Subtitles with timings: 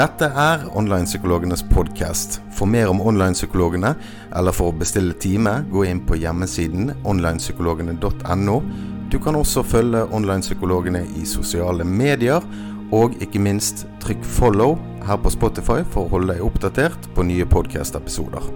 [0.00, 2.38] Dette er Online-psykologenes podkast.
[2.56, 3.90] For mer om online-psykologene,
[4.32, 8.54] eller for å bestille time, gå inn på hjemmesiden onlinepsykologene.no.
[9.12, 12.46] Du kan også følge online-psykologene i sosiale medier,
[12.96, 17.44] og ikke minst trykk 'follow' her på Spotify for å holde deg oppdatert på nye
[17.44, 18.48] podkast-episoder.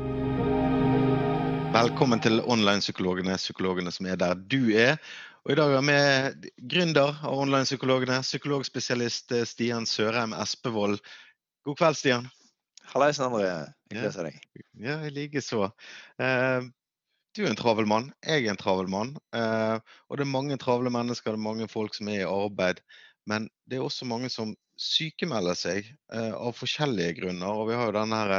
[1.77, 4.97] Velkommen til Online-psykologene, psykologene som er der du er.
[5.45, 11.03] Og I dag er vi gründer av Online-psykologene, psykologspesialist eh, Stian Sørheim Espevold.
[11.65, 12.27] God kveld, Stian.
[12.93, 13.51] Hallaisen, André.
[13.89, 14.41] Hyggelig å se deg.
[14.85, 15.71] Ja, i likeså.
[16.21, 16.67] Uh,
[17.35, 19.15] du er en travel mann, jeg er en travel mann.
[19.35, 19.79] Uh,
[20.11, 22.83] og det er mange travle mennesker, det er mange folk som er i arbeid.
[23.31, 27.49] Men det er også mange som sykemelder seg uh, av forskjellige grunner.
[27.49, 28.37] Og vi har jo denne her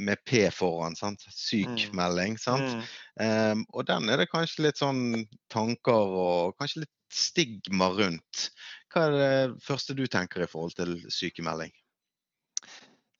[0.00, 0.96] med P foran.
[0.96, 1.26] sant?
[1.34, 2.38] Sykmelding.
[2.38, 2.70] sant?
[2.70, 2.86] Mm.
[3.26, 8.48] Um, og den er det kanskje litt sånn tanker og kanskje litt stigma rundt.
[8.90, 11.74] Hva er det første du tenker i forhold til sykemelding?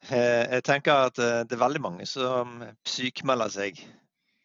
[0.09, 3.83] Eh, jeg tenker at eh, det er veldig mange som sykmelder seg.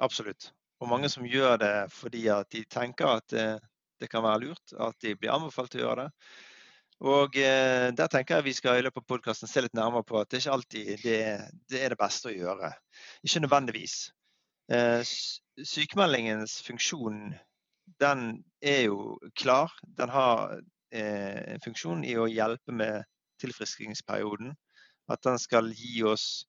[0.04, 0.50] Absolutt.
[0.84, 3.72] Og mange som gjør det fordi at de tenker at det, eh,
[4.04, 6.32] det kan være lurt, at de blir anbefalt til å gjøre det.
[7.08, 10.30] Og der tenker jeg vi skal i løpet av podkasten se litt nærmere på at
[10.32, 11.22] det ikke alltid det,
[11.72, 12.74] det er det beste å gjøre.
[13.24, 13.96] Ikke nødvendigvis.
[15.72, 17.22] Sykemeldingens funksjon
[18.04, 18.26] den
[18.60, 19.72] er jo klar.
[19.96, 20.60] Den har
[21.64, 23.08] funksjon i å hjelpe med
[23.44, 24.52] tilfriskningsperioden.
[25.12, 26.46] At den skal gi oss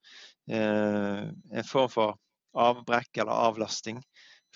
[0.51, 2.17] eh, en form for
[2.57, 4.01] avbrekk eller avlasting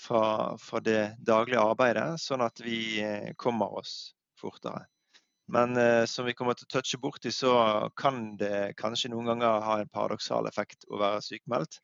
[0.01, 4.87] fra, fra det daglige arbeidet, sånn at vi eh, kommer oss fortere.
[5.51, 7.53] Men eh, som vi kommer til å touche borti, så
[7.99, 11.81] kan det kanskje noen ganger ha en paradoksal effekt å være sykemeldt.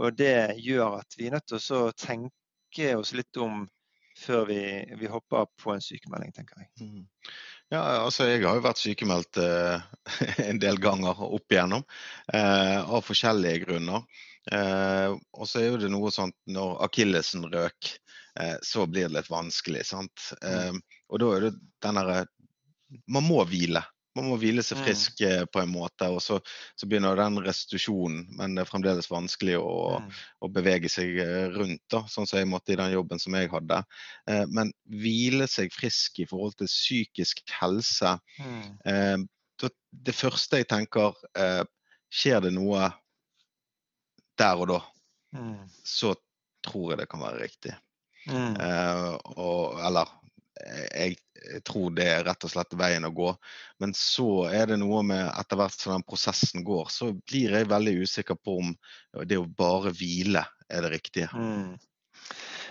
[0.00, 3.66] Og det gjør at vi er nødt til å tenke oss litt om
[4.16, 4.60] før vi,
[4.96, 6.70] vi hopper på en sykemelding, tenker jeg.
[6.80, 7.04] Mm.
[7.74, 9.86] Ja, altså Jeg har jo vært sykemeldt eh,
[10.50, 11.82] en del ganger opp igjennom,
[12.32, 14.04] eh, av forskjellige grunner.
[14.52, 17.90] Eh, og så er jo det noe sånt når akillesen røk,
[18.38, 19.82] eh, så blir det litt vanskelig.
[19.88, 20.30] sant?
[20.44, 20.78] Mm.
[20.78, 22.20] Eh, og da er det den derre
[23.10, 23.82] man må hvile.
[24.16, 24.82] Man må hvile seg mm.
[24.86, 25.50] frisk mm.
[25.52, 26.38] på en måte, og så,
[26.78, 28.24] så, begynner den restitusjonen.
[28.38, 30.10] Men det er fremdeles vanskelig å, mm.
[30.40, 33.52] å, bevege seg eh, rundt, da, sånn som jeg måtte i den jobben som jeg
[33.52, 33.82] hadde.
[34.30, 34.72] Eh, men
[35.02, 38.68] hvile seg frisk i forhold til psykisk helse mm.
[38.88, 39.16] eh,
[40.06, 41.64] Det første jeg tenker eh,
[42.12, 42.90] Skjer det noe
[44.38, 44.78] der og da,
[45.34, 45.64] mm.
[45.84, 46.12] så
[46.64, 47.72] tror jeg det kan være riktig.
[48.28, 48.52] Mm.
[48.60, 50.10] Eh, og, eller
[50.92, 51.16] jeg
[51.64, 53.32] tror det er rett og slett veien å gå.
[53.82, 57.70] Men så er det noe med etter hvert som den prosessen går, så blir jeg
[57.70, 58.72] veldig usikker på om
[59.24, 61.30] det å bare hvile er det riktige.
[61.34, 61.76] Mm.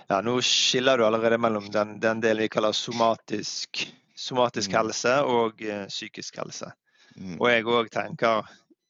[0.06, 4.76] Ja, Nå skiller du allerede mellom den, den delen vi kaller somatisk, somatisk mm.
[4.78, 6.70] helse og uh, psykisk helse.
[7.16, 7.40] Mm.
[7.40, 8.46] Og jeg òg tenker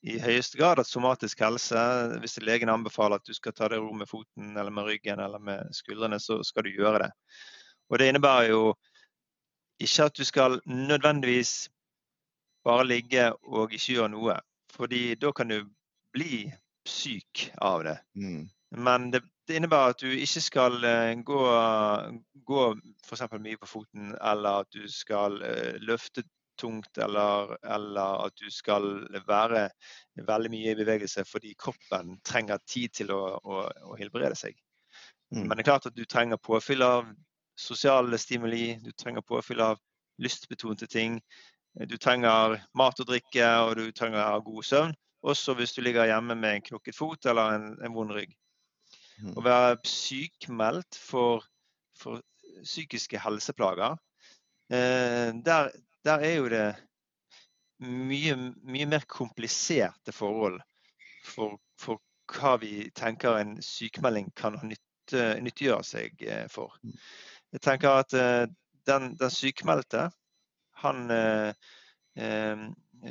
[0.07, 1.81] i høyeste grad at somatisk helse,
[2.21, 5.41] hvis legen anbefaler at du skal ta det ro med foten eller med ryggen eller
[5.41, 7.11] med skuldrene, så skal du gjøre det.
[7.89, 8.61] Og Det innebærer jo
[9.79, 11.69] ikke at du skal nødvendigvis
[12.65, 14.37] bare ligge og ikke gjøre noe.
[14.73, 15.61] Fordi da kan du
[16.13, 16.47] bli
[16.87, 17.97] syk av det.
[18.15, 18.47] Mm.
[18.77, 21.41] Men det, det, innebærer at du ikke skal uh, gå,
[22.45, 22.63] gå
[23.05, 23.23] f.eks.
[23.39, 26.23] mye på foten, eller at du skal uh, løfte
[26.59, 29.67] tungt, eller, eller, at du skal være
[30.27, 33.61] veldig mye i bevegelse fordi kroppen trenger tid til å, å,
[33.91, 34.57] å helbrede seg.
[35.31, 35.45] Mm.
[35.45, 37.07] Men det er klart at du trenger påfyll av
[37.57, 39.79] sosiale stimuli, du trenger påfyll av
[40.21, 41.19] lystbetonte ting.
[41.73, 44.95] Du trenger mat og drikke, og du trenger god søvn.
[45.27, 48.33] Også hvis du ligger hjemme med en knokket fot eller en, en vond rygg.
[49.17, 49.33] Mm.
[49.33, 51.45] Å være sykmeldt for,
[51.97, 52.21] for
[52.63, 53.97] psykiske helseplager,
[54.69, 55.71] eh, der,
[56.05, 56.65] der, er jo det
[57.81, 60.61] mye, mye mer kompliserte forhold
[61.25, 66.75] for, for, hva vi tenker en sykemelding kan nytte, nyttiggjøre seg eh, for.
[67.55, 68.45] Jeg tenker at eh,
[68.87, 70.09] den, den sykmeldte,
[70.83, 71.53] han eh,
[72.17, 72.67] eh,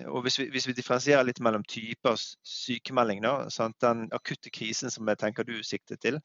[0.06, 3.78] og hvis vi, hvis vi, differensierer litt mellom typer sykemelding, da, sant?
[3.82, 6.20] den akutte krisen som jeg tenker du sikter til,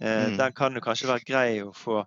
[0.00, 0.36] eh, mm.
[0.40, 2.02] den kan jo kanskje være grei å få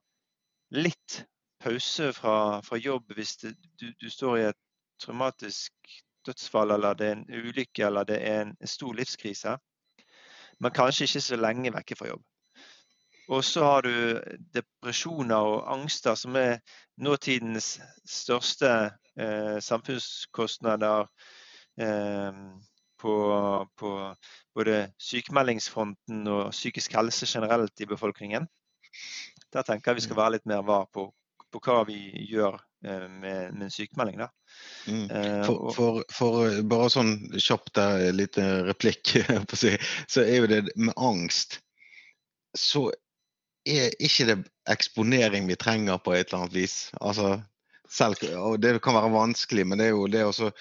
[0.75, 1.24] litt
[1.59, 4.59] pause fra, fra jobb hvis det, du, du, står i et
[5.01, 5.74] traumatisk
[6.27, 9.56] dødsfall, eller det er en ulykke eller det er en, en stor livskrise.
[10.59, 12.24] Men kanskje ikke så lenge vekke fra jobb.
[13.29, 13.93] Og så har du
[14.55, 16.63] depresjoner og angster, som er
[16.97, 17.75] nåtidens
[18.09, 18.71] største
[19.19, 21.05] eh, samfunnskostnader
[21.81, 22.39] eh,
[22.99, 23.13] på,
[23.77, 23.91] på,
[24.55, 28.47] både sykemeldingsfronten og psykisk helse generelt i befolkningen.
[29.53, 31.05] Der tenker jeg vi skal være litt mer var på,
[31.53, 31.99] på hva vi
[32.31, 34.23] gjør med, med en sykemelding.
[34.23, 34.27] da.
[34.87, 35.05] Mm.
[35.45, 39.13] For, for, for, bare sånn kjapt der, litt replikk,
[39.61, 41.59] så er jo det med angst
[42.57, 42.87] Så
[43.67, 44.38] er ikke det
[44.69, 46.77] eksponering vi trenger på et eller annet vis.
[47.01, 47.39] Altså,
[47.89, 50.51] selv, og Det kan være vanskelig, men det er jo det å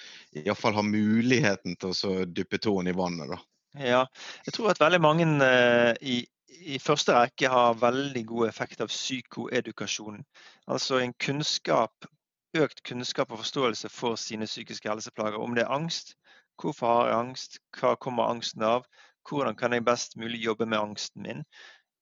[0.41, 3.29] iallfall ha muligheten til å dyppe tåen i vannet.
[3.29, 3.39] da.
[3.77, 4.05] Ja,
[4.45, 8.89] jeg tror at veldig mange uh, i, i, første rekke har veldig god effekt av
[8.89, 10.23] psykoedukasjon.
[10.67, 12.09] Altså en kunnskap,
[12.57, 15.37] økt kunnskap og forståelse for sine psykiske helseplager.
[15.37, 16.15] Om det er angst,
[16.59, 18.89] hvorfor har jeg angst, hva kommer angsten av,
[19.29, 21.45] hvordan kan jeg best mulig jobbe med angsten min.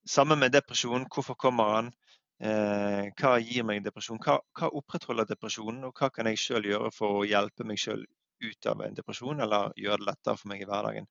[0.08, 1.92] Sammen med depresjon, hvorfor kommer han,
[2.38, 4.20] Eh, hva gir meg depresjon?
[4.22, 8.04] Hva, hva, opprettholder depresjonen, og hva kan jeg sjøl gjøre for å hjelpe meg sjøl
[8.46, 11.10] ut av en depresjon, eller gjøre det lettere for meg i hverdagen?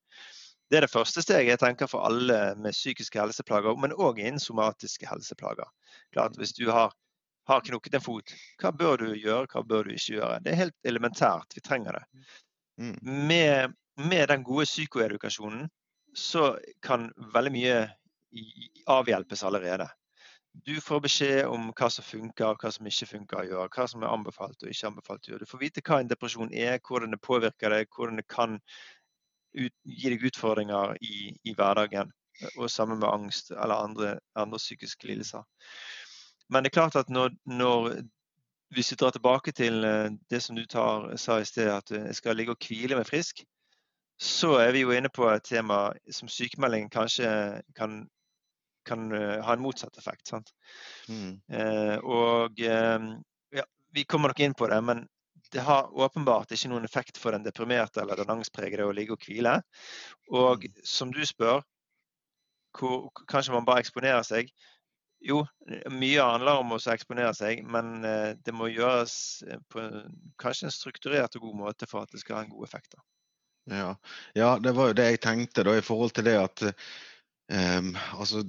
[0.70, 4.42] Det er det første steget jeg tenker for alle med psykiske helseplager, men òg innen
[4.42, 5.66] somatiske helseplager.
[6.14, 6.94] Klart, Hvis du har,
[7.50, 10.40] har knukket en fot, hva bør du gjøre, hva bør du ikke gjøre?
[10.42, 12.24] Det er helt elementært, vi trenger det.
[12.78, 12.96] Mm.
[13.02, 15.70] Med, med den gode psykoedukasjonen
[16.14, 17.78] så kan veldig mye
[18.86, 19.88] avhjelpes allerede.
[20.64, 23.70] Du får beskjed om hva som funker, hva som ikke funker å gjøre.
[23.76, 25.44] Hva som er anbefalt og ikke anbefalt å gjøre.
[25.44, 28.56] Du får vite hva en depresjon er, hvordan det påvirker deg, hvordan det kan
[29.56, 32.12] ut, gi deg utfordringer i, i, hverdagen.
[32.56, 35.44] Og sammen med angst eller andre, andre psykiske lidelser.
[36.48, 38.00] Men det er klart at når, når
[38.74, 42.14] hvis vi drar tilbake til eh, det som du tar, sa i sted, at jeg
[42.14, 43.44] skal ligge og hvile meg frisk,
[44.20, 47.28] så er vi jo inne på et tema som sykemelding kanskje
[47.76, 48.06] kan
[48.86, 50.32] kan uh, ha en motsatt effekt.
[51.08, 51.36] Mm.
[51.52, 53.08] Uh, og uh,
[53.54, 55.06] ja, Vi kommer nok inn på det, men
[55.54, 59.26] det har åpenbart ikke noen effekt for den deprimerte eller den angstpregede å ligge og
[59.26, 59.60] hvile.
[60.34, 60.80] Og mm.
[60.84, 61.62] som du spør,
[62.76, 64.50] hvor, kanskje man bare eksponerer seg.
[65.26, 65.40] Jo,
[65.90, 68.02] mye handler om å eksponere seg, men
[68.44, 69.14] det må gjøres
[69.72, 69.86] på
[70.38, 72.98] kanskje en strukturert og god måte for at det skal ha en god effekt.
[73.70, 73.96] Ja.
[74.34, 76.66] ja, det var jo det jeg tenkte da, i forhold til det at
[77.46, 78.42] Um, altså,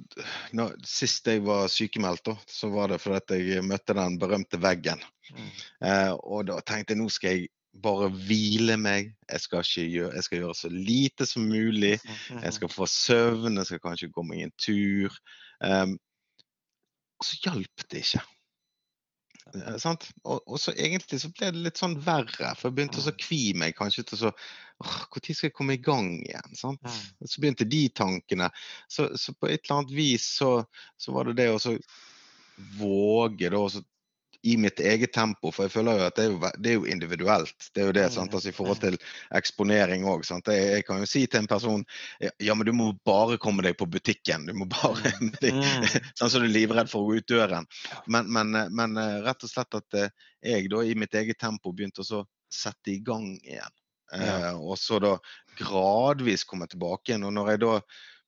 [0.58, 5.02] når, sist jeg var sykemeldt, da, så var det fordi jeg møtte den berømte veggen.
[5.30, 5.52] Mm.
[5.84, 7.52] Uh, og da tenkte jeg nå skal jeg
[7.82, 9.12] bare hvile meg.
[9.28, 11.98] Jeg skal, gjøre, jeg skal, gjøre, så lite som mulig.
[12.30, 15.14] Jeg skal få søvn, jeg skal kanskje gå meg en tur.
[15.62, 15.94] Um,
[17.18, 18.24] og så hjalp det ikke.
[19.54, 19.78] Uh,
[20.24, 23.12] og, og, så egentlig så ble det litt sånn verre, for jeg begynte mm.
[23.12, 24.26] å kvi meg kanskje til
[24.78, 26.54] så når skal jeg komme i gang igjen?
[26.54, 26.82] Sant?
[26.86, 27.28] Mm.
[27.28, 28.50] Så begynte de tankene.
[28.86, 30.52] Så, så, på et eller annet vis så,
[30.96, 31.78] så var det det å
[32.78, 33.62] våge da,
[34.42, 36.86] i mitt eget tempo, for jeg føler jo at det er jo, det er jo
[36.86, 37.68] individuelt.
[37.74, 38.34] Det er jo det, sant?
[38.34, 38.98] Altså, I forhold til
[39.34, 40.22] eksponering òg.
[40.28, 41.82] Jeg, jeg, kan jo si til en person
[42.22, 44.46] ja, men du må bare komme deg på butikken.
[44.46, 45.34] Du må bare mm.
[46.18, 47.66] Sånn som du er livredd for å gå ut døren.
[48.06, 50.14] Men, men, men, eh, rett og slett at eh,
[50.54, 53.74] jeg da i mitt eget tempo begynte å sette i gang igjen.
[54.12, 54.50] Ja.
[54.50, 55.16] Eh, og så da
[55.58, 57.26] gradvis komme tilbake igjen.
[57.28, 57.74] Og når jeg da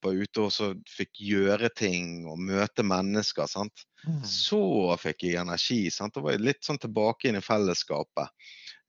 [0.00, 3.86] var ute og så fikk gjøre ting og møte mennesker, sant?
[4.00, 4.22] Mm.
[4.24, 5.82] så fikk jeg energi.
[5.92, 6.14] Sant?
[6.16, 8.32] Da var jeg litt sånn tilbake inn i fellesskapet.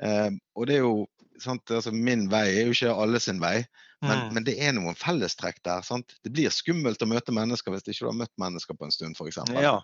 [0.03, 0.93] Eh, og det er jo
[1.41, 1.65] sant?
[1.73, 3.57] Altså, Min vei er jo ikke alle sin vei,
[4.01, 4.29] men, mm.
[4.35, 5.83] men det er noen fellestrekk der.
[5.85, 6.15] Sant?
[6.23, 9.19] Det blir skummelt å møte mennesker hvis ikke du har møtt mennesker på en stund,
[9.19, 9.41] f.eks.
[9.59, 9.79] Ja.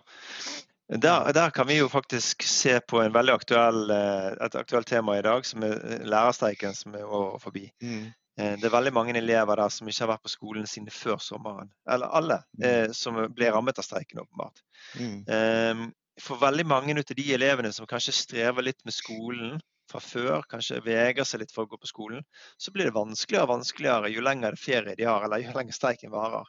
[0.88, 5.18] Der, der, kan vi jo faktisk se på en veldig aktuell, eh, et aktuelt tema
[5.18, 7.66] i dag, som er eh, lærerstreiken som er over forbi.
[7.84, 8.06] Mm.
[8.40, 11.20] Eh, det er veldig mange elever der som ikke har vært på skolen sine før
[11.20, 11.68] sommeren.
[11.90, 12.94] Eller alle mm.
[12.96, 14.64] som ble rammet av streiken, åpenbart.
[14.96, 15.18] Mm.
[15.28, 15.88] Ehm,
[16.22, 19.58] for veldig mange av de elevene som kanskje strever litt med skolen
[19.92, 22.24] fra før, kanskje vegrer seg litt for å gå på skolen,
[22.56, 26.12] så blir det vanskeligere og vanskeligere jo lenger ferie de har, eller jo lenger streiken
[26.12, 26.48] varer.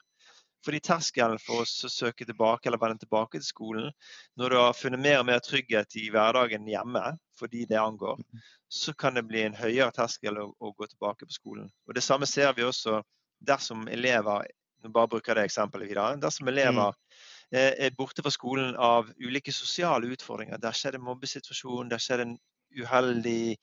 [0.65, 3.91] Fordi terskelen for å søke tilbake eller vende tilbake til skolen,
[4.39, 8.19] når du har funnet mer og mer trygghet i hverdagen hjemme for de det angår,
[8.19, 8.45] mhm.
[8.67, 11.69] så kan det bli en høyere terskel å, å, gå tilbake på skolen.
[11.87, 12.99] Og Det samme ser vi også
[13.39, 14.49] dersom elever
[14.83, 17.57] nå bare bruker det eksempelet videre, dersom elever mm.
[17.83, 20.59] er borte fra skolen av ulike sosiale utfordringer.
[20.61, 22.37] Der skjer det mobbesituasjon, der skjer det en
[22.79, 23.57] uheldig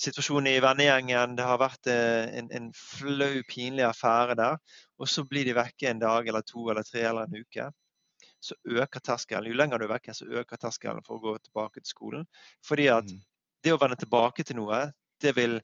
[0.00, 1.36] situasjonen i vennegjengen.
[1.38, 4.58] Det har vært eh, en, en flau, pinlig affære der.
[4.98, 7.70] Og så blir de vekke en dag eller to eller tre eller en uke.
[8.44, 9.52] Så øker terskelen.
[9.52, 12.28] Jo lenger du er vekke, så øker terskelen for å gå tilbake til skolen.
[12.66, 13.24] Fordi at mm.
[13.64, 14.86] det å vende tilbake til noe,
[15.22, 15.60] det vil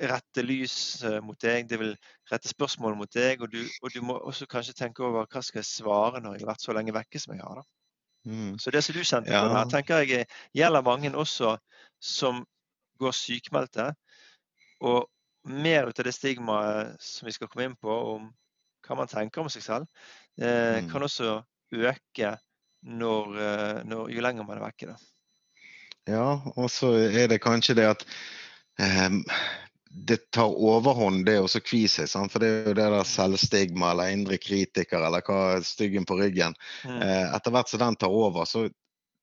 [0.00, 0.74] rette lys
[1.20, 1.90] mot deg, det vil
[2.30, 3.44] rette spørsmål mot deg.
[3.44, 6.46] Og du, og du må også kanskje tenke over hva skal jeg svare når jeg
[6.46, 7.60] har vært så lenge vekke som jeg har.
[7.60, 7.68] da.
[8.24, 8.58] Mm.
[8.58, 11.56] Så det som du kjente på her, tenker jeg gjelder mange også
[12.02, 12.44] som
[13.02, 13.90] går sykmeldte.
[14.82, 15.06] Og
[15.48, 18.30] mer ut av det stigmaet som vi skal komme inn på om
[18.86, 19.88] hva man tenker om seg selv,
[20.40, 20.90] eh, mm.
[20.90, 21.36] kan også
[21.72, 22.36] øke
[22.82, 24.92] når, eh, når, jo lenger man er vekke.
[24.92, 24.96] Da.
[26.10, 28.06] Ja, og så er det kanskje det at
[28.82, 29.20] eh,
[29.92, 32.10] det tar overhånd, det å kvi seg.
[32.32, 36.56] For det er jo det der selvstigma eller indre kritiker eller hva styggen på ryggen.
[36.88, 36.98] Mm.
[37.04, 38.66] Eh, etter hvert som den tar over, så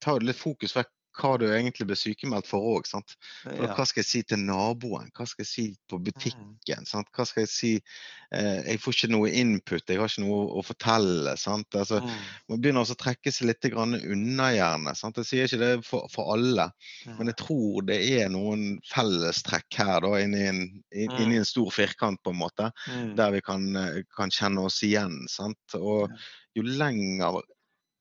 [0.03, 2.87] tar det litt fokus vekk hva du egentlig blir sykemeldt for òg.
[2.89, 3.71] Ja.
[3.75, 5.09] Hva skal jeg si til naboen?
[5.15, 6.87] Hva skal jeg si på butikken?
[6.87, 7.09] Sant?
[7.15, 10.63] Hva skal jeg si eh, Jeg får ikke noe input, jeg har ikke noe å
[10.65, 11.35] fortelle.
[11.39, 11.75] Sant?
[11.75, 12.15] Altså, mm.
[12.53, 14.95] Man begynner også å trekke seg litt unna, gjerne.
[14.97, 15.19] Sant?
[15.21, 16.69] Jeg sier ikke det for, for alle,
[17.05, 17.17] mm.
[17.19, 21.37] men jeg tror det er noen fellestrekk her da, inni en, in, mm.
[21.41, 23.13] en stor firkant, på en måte, mm.
[23.19, 25.23] der vi kan, eh, kan, kjenne oss igjen.
[25.31, 25.79] Sant?
[25.79, 26.11] Og
[26.55, 27.41] jo lenger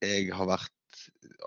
[0.05, 0.73] jeg har vært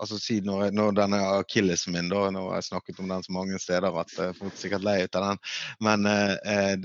[0.00, 3.34] altså si når, når denne akillesen min, da, nå har jeg snakket om den så
[3.36, 5.42] mange steder at jeg folk er sikkert lei ut av den,
[5.88, 6.76] men eh,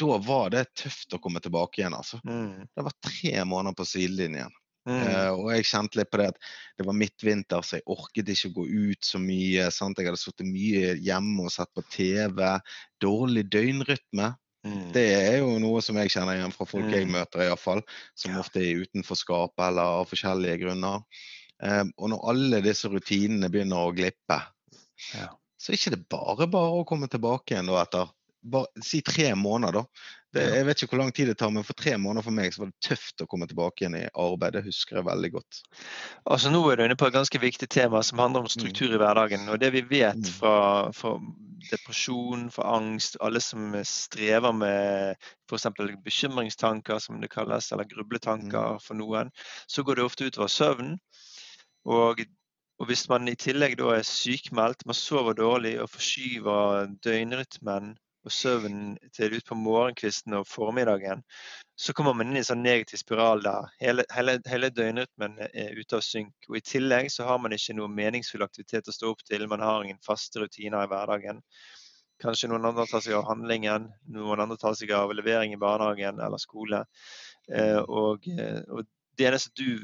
[0.00, 1.96] da var det tøft å komme tilbake igjen.
[1.96, 2.20] altså.
[2.24, 2.66] Mm.
[2.72, 4.52] Det var tre måneder på sidelinjen.
[4.88, 5.00] Mm.
[5.04, 6.38] Uh, og jeg kjente litt på det at
[6.80, 9.66] det var midtvinter, så jeg orket ikke å gå ut så mye.
[9.74, 10.00] Sant?
[10.00, 12.46] Jeg hadde sittet mye hjemme og sett på TV.
[13.04, 14.32] Dårlig døgnrytme.
[14.66, 14.88] Mm.
[14.92, 17.14] Det er jo noe som jeg kjenner igjen fra folk jeg mm.
[17.16, 17.84] møter, i hvert fall,
[18.18, 18.42] som ja.
[18.42, 21.04] ofte er utenforskap eller av forskjellige grunner.
[21.66, 24.38] Ehm, og når alle disse rutinene begynner å glippe,
[25.16, 25.28] ja.
[25.60, 28.08] så er ikke det bare bare å komme tilbake igjen da etter
[28.40, 29.72] bare, si tre måneder.
[29.72, 29.84] da.
[30.30, 32.54] Det, jeg vet ikke hvor lang tid det tar, men for tre måneder for meg
[32.54, 34.54] så var det tøft å komme tilbake igjen i arbeid.
[34.54, 35.60] Det husker jeg veldig godt.
[36.30, 38.54] Altså Nå er du inne på et ganske viktig tema som handler om mm.
[38.54, 39.48] struktur i hverdagen.
[39.50, 40.30] og Det vi vet mm.
[40.38, 40.54] fra,
[40.94, 41.16] fra
[41.72, 45.66] depresjon, fra angst, alle som strever med f.eks.
[46.06, 48.84] bekymringstanker, som det kalles, eller grubletanker mm.
[48.86, 49.34] for noen,
[49.66, 50.94] så går det ofte utover søvn.
[51.84, 52.20] Og,
[52.78, 57.94] og, hvis man i tillegg da er sykmeldt, man sover dårlig og forskyver døgnrytmen
[58.24, 61.22] og søvnen til utpå morgenkvisten og formiddagen,
[61.80, 63.70] så kommer man inn i en sånn negativ spiral der.
[63.80, 66.34] Hele, hele, hele, døgnrytmen er ute av synk.
[66.50, 69.46] Og I tillegg så har man ikke noe meningsfull aktivitet å stå opp til.
[69.48, 71.40] Man har ingen faste rutiner i hverdagen.
[72.20, 76.20] Kanskje noen andre tar seg av handlingen, noen andre tar seg av levering i barnehagen
[76.20, 76.84] eller skole.
[77.48, 78.28] Eh, og,
[78.68, 78.84] og,
[79.16, 79.80] det eneste du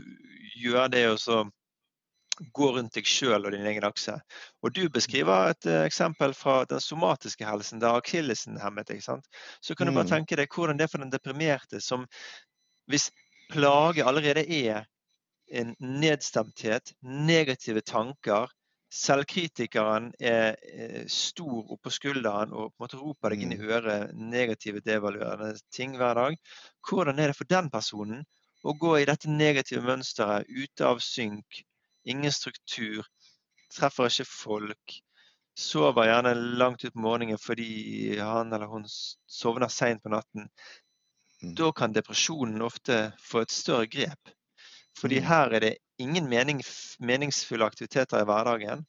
[0.61, 1.41] gjør, det er å
[2.52, 4.16] gå rundt deg sjøl og din egen akse.
[4.62, 9.02] Og Du beskriver et uh, eksempel fra den somatiske helsen, der akillesen hemmet deg.
[9.05, 9.26] sant?
[9.61, 10.14] Så kan du bare mm.
[10.14, 12.07] tenke deg hvordan det er for den deprimerte, som
[12.90, 13.11] hvis
[13.50, 14.85] plage allerede er
[15.47, 18.50] en nedstemthet, negative tanker,
[18.93, 23.69] selvkritikeren er, er stor oppå skulderen og på en måte roper deg inn i mm.
[23.69, 26.37] øret negative, devaluerende ting hver dag.
[26.88, 28.25] Hvordan er det for den personen
[28.66, 31.62] å gå i dette negative mønsteret, ute av synk,
[32.06, 33.06] ingen struktur,
[33.75, 34.96] treffer ikke folk.
[35.56, 40.50] Sover gjerne langt ut på morgenen fordi han eller hun sovner seint på natten.
[41.42, 41.54] Mm.
[41.56, 44.32] Da kan depresjonen ofte få et større grep.
[44.96, 45.26] Fordi mm.
[45.28, 46.60] her er det ingen mening,
[47.00, 48.84] meningsfulle aktiviteter i hverdagen.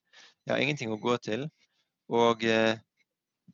[0.45, 1.47] Jeg har ingenting å gå til.
[2.11, 2.79] Og eh,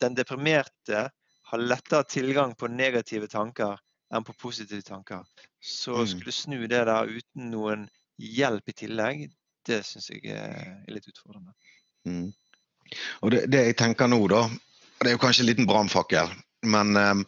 [0.01, 1.07] den deprimerte
[1.49, 3.77] har lettere tilgang på negative tanker
[4.13, 5.23] enn på positive tanker.
[5.61, 7.87] Så å skulle snu det der uten noen
[8.21, 9.23] hjelp i tillegg,
[9.67, 11.53] det syns jeg er litt utfordrende.
[12.07, 12.31] Mm.
[13.23, 14.45] Og det, det, jeg tenker nå, da,
[15.01, 16.31] det er jo kanskje en liten brannfakkel,
[16.69, 17.23] men um,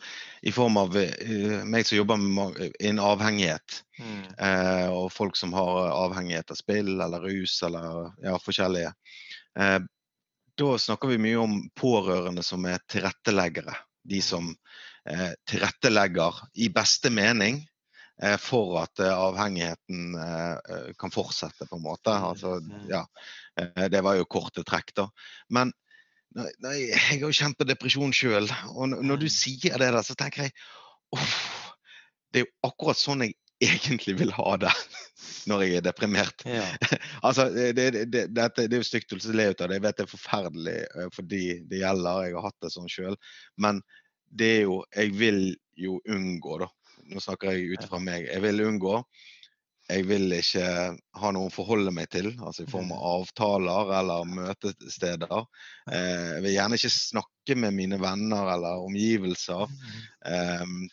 [0.48, 4.24] i form av uh, meg som jobber med en avhengighet, mm.
[4.40, 8.94] uh, og folk som har avhengighet av spill eller rus eller ja, forskjellige,
[9.60, 9.80] uh,
[10.56, 13.76] da snakker vi mye om pårørende som er tilretteleggere.
[14.06, 14.24] De mm.
[14.24, 14.54] som
[15.50, 17.75] tilrettelegger i beste mening Eh,
[18.40, 22.14] for at eh, avhengigheten eh, kan fortsette, på en måte.
[22.14, 23.04] Altså, ja,
[23.92, 25.10] det var jo korte trekk, da.
[25.52, 25.74] Men
[26.36, 30.16] nei, jeg har jo kjent på depresjon sjøl, og når du sier det, der, så
[30.20, 30.56] tenker jeg
[31.16, 31.36] uff,
[32.32, 34.72] det er jo akkurat sånn jeg egentlig vil ha det
[35.50, 36.48] når jeg er deprimert.
[36.48, 36.66] Ja.
[37.28, 40.00] altså, det, det, det, det, er jo stygt å le ut av det, jeg vet
[40.00, 40.80] det er forferdelig
[41.16, 43.20] for de det gjelder, jeg har hatt det sånn sjøl.
[43.60, 43.84] Men
[44.36, 45.40] det er jo Jeg vil
[45.80, 46.68] jo unngå, da
[47.12, 49.00] nå snakker jeg ut fra meg, jeg vil unngå.
[49.86, 50.66] Jeg vil ikke
[51.22, 53.06] ha noen å forholde meg til, altså i form av mm.
[53.20, 55.46] avtaler eller møtesteder.
[55.92, 59.70] Eh, jeg vil gjerne ikke snakke med mine venner eller omgivelser.
[60.26, 60.88] Um,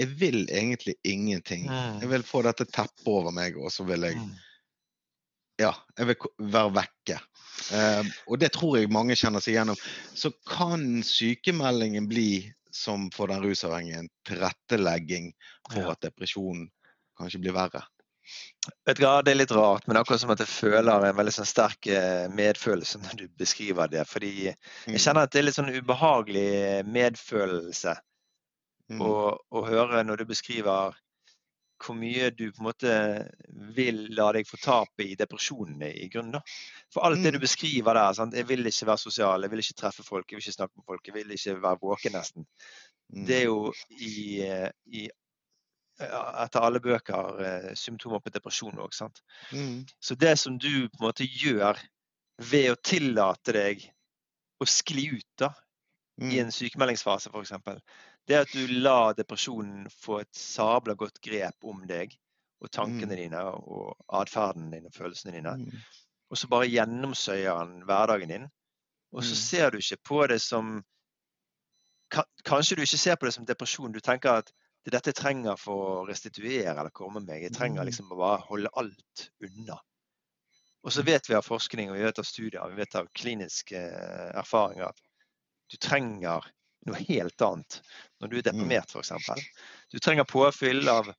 [0.00, 1.66] jeg vil egentlig ingenting.
[2.00, 4.20] Jeg vil få dette teppet over meg, og så vil jeg
[5.60, 7.18] Ja, jeg vil være vekke.
[7.76, 9.80] Um, og det tror jeg mange kjenner seg gjennom.
[10.16, 15.32] Så kan sykemeldingen bli som for den rusavhengige en tilrettelegging
[15.70, 15.94] for ja.
[15.94, 16.68] at depresjonen
[17.18, 17.82] kanskje blir verre.
[18.86, 21.32] Vet du hva, Det er litt rart, men akkurat som at jeg føler en veldig
[21.34, 24.04] sånn sterk eh, medfølelse når du beskriver det.
[24.08, 24.98] Fordi jeg mm.
[24.98, 26.50] kjenner at det er litt sånn ubehagelig
[26.86, 27.96] medfølelse
[28.92, 29.00] mm.
[29.02, 30.98] å, å, høre når du beskriver
[31.80, 32.94] hvor mye du på en måte
[33.76, 36.36] vil la deg få tape i depresjonene i grunnen.
[36.38, 36.42] da.
[36.92, 37.46] For alt det du mm.
[37.46, 38.36] beskriver der, sant?
[38.36, 40.86] jeg vil ikke være sosial, jeg vil ikke treffe folk, jeg vil ikke snakke med
[40.92, 42.46] folk, jeg vil ikke være våken nesten.
[43.10, 44.44] Det er jo i,
[44.86, 45.08] i
[46.00, 48.94] etter alle bøker eh, symptomer på depresjon òg.
[49.52, 49.82] Mm.
[50.00, 51.80] Så det som du på en måte gjør
[52.50, 53.84] ved å tillate deg
[54.60, 55.50] å skli ut da,
[56.20, 56.30] mm.
[56.30, 57.52] i en sykemeldingsfase f.eks.,
[58.28, 62.14] det er at du lar depresjonen få et sabla godt grep om deg
[62.60, 63.20] og tankene mm.
[63.22, 65.56] dine og atferden din og følelsene dine.
[65.62, 65.82] Mm.
[66.30, 68.48] Og så bare gjennomsøyer den hverdagen din.
[69.10, 69.40] Og så mm.
[69.42, 70.80] ser du ikke på det som
[72.42, 73.92] Kanskje du ikke ser på det som depresjon.
[73.94, 77.44] Du tenker at det er dette jeg trenger for å restituere eller komme meg.
[77.44, 77.86] Jeg trenger mm.
[77.86, 79.76] liksom å bare holde alt unna.
[80.82, 83.78] Og så vet vi av forskning og vi vet av studier vi vet av kliniske
[83.78, 85.02] eh, erfaringer at
[85.70, 86.48] du trenger
[86.86, 87.80] noe helt annet
[88.20, 88.46] når du er mm.
[88.50, 89.42] deprimert, f.eks.
[89.92, 91.10] Du trenger påfyll av,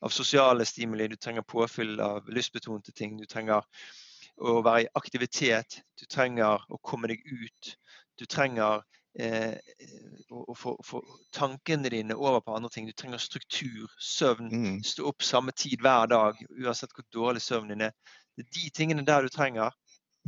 [0.00, 3.16] av, sosiale stimuli, du trenger påfyll av lystbetonte ting.
[3.18, 3.66] Du trenger
[4.38, 7.74] å være i aktivitet, du trenger å komme deg ut.
[8.18, 8.82] Du trenger
[9.18, 9.54] eh,
[10.30, 11.02] å få, få,
[11.34, 12.86] tankene dine over på andre ting.
[12.86, 14.78] Du trenger struktur, søvn, mm.
[14.86, 18.16] stå opp samme tid hver dag, uansett hvor dårlig søvnen din er.
[18.38, 19.74] Det er de tingene der du trenger.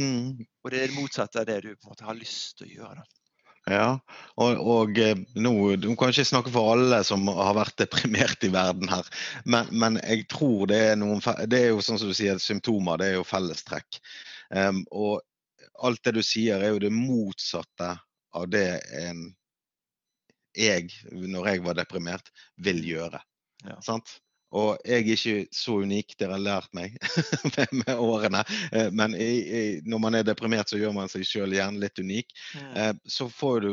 [0.00, 0.46] Mm.
[0.64, 2.74] Og det er det motsatte av det du på en måte har lyst til å
[2.78, 3.02] gjøre.
[3.02, 3.19] Da.
[3.68, 4.00] Ja,
[4.40, 8.52] og, og eh, nå, Du kan ikke snakke for alle som har vært deprimert i
[8.52, 9.08] verden her,
[9.44, 13.00] men, men jeg tror det er noen Det er jo sånn som du sier, symptomer,
[13.00, 14.00] det er jo fellestrekk.
[14.50, 15.20] Um, og
[15.84, 17.92] alt det du sier, er jo det motsatte
[18.36, 19.28] av det en
[20.56, 23.20] jeg, når jeg var deprimert, vil gjøre.
[23.62, 23.76] Ja.
[23.84, 24.16] Sant?
[24.50, 26.96] Og jeg er ikke så unik, dere har lært meg
[27.54, 28.42] med, med, årene.
[28.72, 29.30] Eh, men i,
[29.60, 32.34] i, når man er deprimert, så gjør man seg sjøl gjerne litt unik.
[32.58, 32.90] Ja.
[33.06, 33.70] Så får du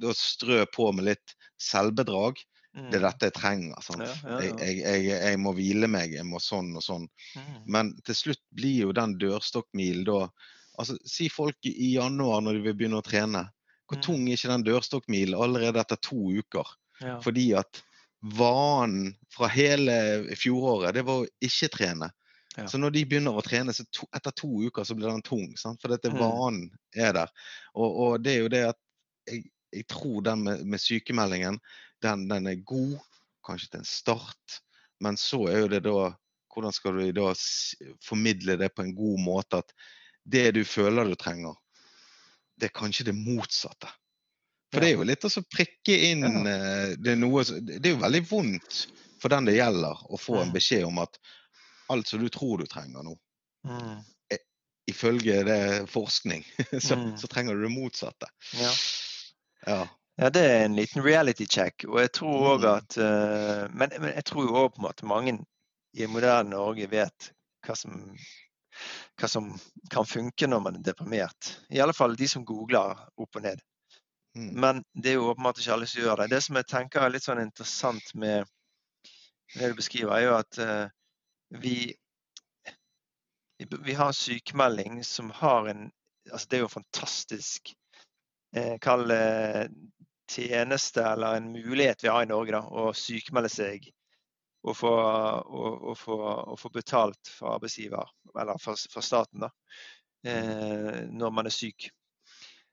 [0.00, 2.40] da strø på med litt selvbedrag.
[2.74, 2.88] Mm.
[2.90, 3.90] Det er dette jeg trenger.
[4.00, 4.38] Ja, ja.
[4.42, 7.06] Jeg, jeg, jeg, må hvile meg, jeg må sånn og sånn.
[7.36, 7.58] Mm.
[7.76, 10.26] Men til slutt blir jo den dørstokkmilen da
[10.74, 13.44] altså Si folk i januar når de vil begynne å trene.
[13.86, 14.02] Hvor mm.
[14.02, 16.72] tung er ikke den dørstokkmilen allerede etter to uker?
[17.22, 17.78] Fordi at
[18.24, 19.94] vanen fra hele
[20.36, 22.08] fjoråret, det var å ikke trene.
[22.56, 22.68] Ja.
[22.70, 25.50] Så når de begynner å trene, så to, etter to uker så blir den tung.
[25.58, 25.80] Sant?
[25.82, 26.20] For dette mm.
[26.20, 27.32] vanen er der.
[27.74, 28.78] Og, og, det er jo det at
[29.28, 29.42] jeg,
[29.74, 31.58] jeg tror den med, med sykemeldingen,
[32.04, 32.94] den, den, er god.
[33.44, 34.60] Kanskje til en start.
[35.02, 36.12] Men så er jo det da
[36.54, 37.32] Hvordan skal du da
[37.98, 39.72] formidle det på en god måte at
[40.22, 41.56] det du føler du trenger,
[42.54, 43.90] det er kanskje det motsatte.
[44.74, 48.02] For det er jo litt å prikke inn eh, det er, noe, det er jo
[48.02, 48.80] veldig vondt
[49.24, 50.52] for den det gjelder, å få en mm.
[50.52, 51.14] beskjed om at
[51.94, 53.14] alt som du tror du trenger nå,
[53.64, 53.94] mm.
[54.34, 54.42] er,
[54.90, 56.44] ifølge det forskning,
[56.86, 57.14] så, mm.
[57.22, 58.28] så, trenger du det motsatte.
[58.60, 58.72] Ja.
[59.66, 59.78] ja.
[60.20, 60.30] ja.
[60.34, 61.86] det er en liten reality check.
[61.88, 65.38] Og jeg tror òg at uh, men, men, jeg tror òg på en måte mange
[65.96, 67.30] i moderne Norge vet
[67.64, 67.96] hva som,
[69.16, 69.52] hva som
[69.88, 71.54] kan funke når man er deprimert.
[71.72, 73.64] I alle fall de som googler opp og ned.
[74.34, 74.50] Mm.
[74.60, 76.30] Men det er jo åpenbart ikke alle som gjør det.
[76.34, 78.48] Det som jeg tenker er litt sånn interessant med
[79.54, 81.76] det du beskriver, er jo at uh, vi
[83.64, 85.90] vi har sykemelding som har en
[86.32, 87.70] altså Det er jo fantastisk
[88.56, 89.68] eh, Kall det
[90.30, 93.90] tjeneste eller en mulighet vi har i Norge, da, å sykemelde seg
[94.64, 96.16] og få, og, og få,
[96.54, 98.08] og få betalt fra arbeidsgiver,
[98.40, 99.50] eller fra staten, da,
[100.24, 101.90] eh, når man er syk.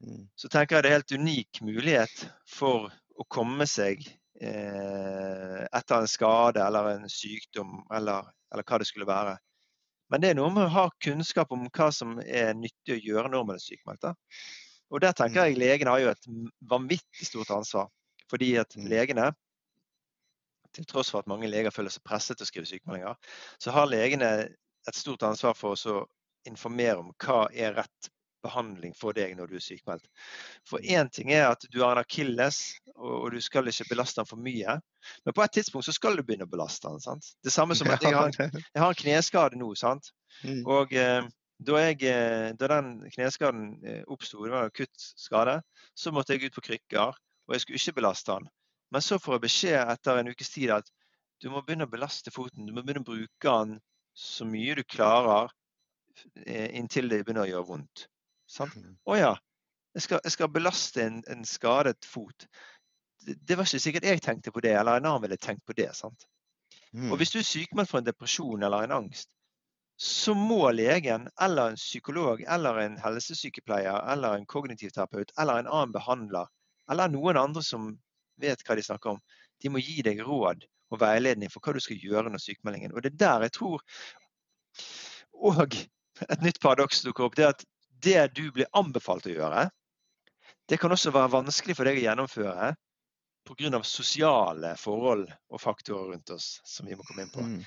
[0.02, 0.26] Mm.
[0.36, 2.90] så tenker jeg det er helt unik mulighet for
[3.22, 4.02] å komme seg
[4.42, 9.36] eh, etter en skade eller en sykdom eller, eller, hva det skulle være.
[10.12, 13.32] Men det er noe med å ha kunnskap om hva som er nyttig å gjøre
[13.32, 14.10] når man er sykmeldt.
[14.92, 15.62] Og der tenker jeg mm.
[15.62, 16.32] legene har jo et
[16.74, 17.88] vanvittig stort ansvar.
[18.32, 18.88] Fordi at mm.
[18.92, 19.30] legene,
[20.76, 23.92] til tross for at mange leger føler seg presset til å skrive sykemeldinger, så har
[23.92, 24.32] legene
[24.90, 26.02] et stort ansvar for å
[26.50, 28.12] informere om hva er rett
[28.44, 30.08] behandling for deg når du er sykemeldt.
[30.68, 32.62] For én ting er at du har en akilles,
[32.96, 34.78] og, du skal ikke belaste den for mye.
[35.26, 37.04] Men på et tidspunkt så skal du begynne å belaste den.
[37.04, 37.34] sant?
[37.44, 39.74] Det samme som at jeg har, jeg har en kneskade nå.
[39.80, 40.12] sant?
[40.46, 40.64] Mm.
[40.66, 41.22] Og eh,
[41.62, 45.60] da, jeg, eh, da, den kneskaden eh, oppsto, det var en akutt skade,
[45.94, 47.14] så måtte jeg ut på krykker,
[47.48, 48.50] og jeg skulle ikke belaste den.
[48.92, 50.90] Men så får jeg beskjed etter en ukes tid at
[51.42, 52.68] du må begynne å belaste foten.
[52.68, 53.78] Du må begynne å bruke den
[54.18, 55.50] så mye du klarer
[56.46, 58.08] eh, inntil det begynner å gjøre vondt.
[58.52, 58.76] Sant?
[58.76, 58.96] Mm.
[59.08, 59.32] Å ja,
[59.96, 62.48] jeg skal, jeg skal belaste en, en, skadet fot.
[63.26, 65.76] Det, det, var ikke sikkert jeg tenkte på det, eller en annen ville tenkt på
[65.78, 65.90] det.
[65.98, 66.28] sant?
[66.92, 67.12] Mm.
[67.12, 69.32] Og hvis du er sykemeldt for en depresjon eller en angst,
[70.02, 75.94] så må legen eller en psykolog eller en helsesykepleier eller en kognitivterapeut eller en annen
[75.94, 76.50] behandler
[76.90, 77.92] eller noen andre som
[78.42, 79.20] vet hva de snakker om,
[79.62, 82.96] de må gi deg råd og veiledning for hva du skal gjøre under sykemeldingen.
[82.96, 83.84] Og det er der jeg tror
[85.42, 87.38] Og et nytt paradoks dukker opp.
[87.38, 87.64] Det er at
[88.04, 89.68] det du blir anbefalt å gjøre,
[90.70, 92.74] det kan også være vanskelig for deg å gjennomføre
[93.48, 93.84] pga.
[93.84, 97.42] sosiale forhold og faktorer rundt oss som vi må komme inn på.
[97.42, 97.64] Mm.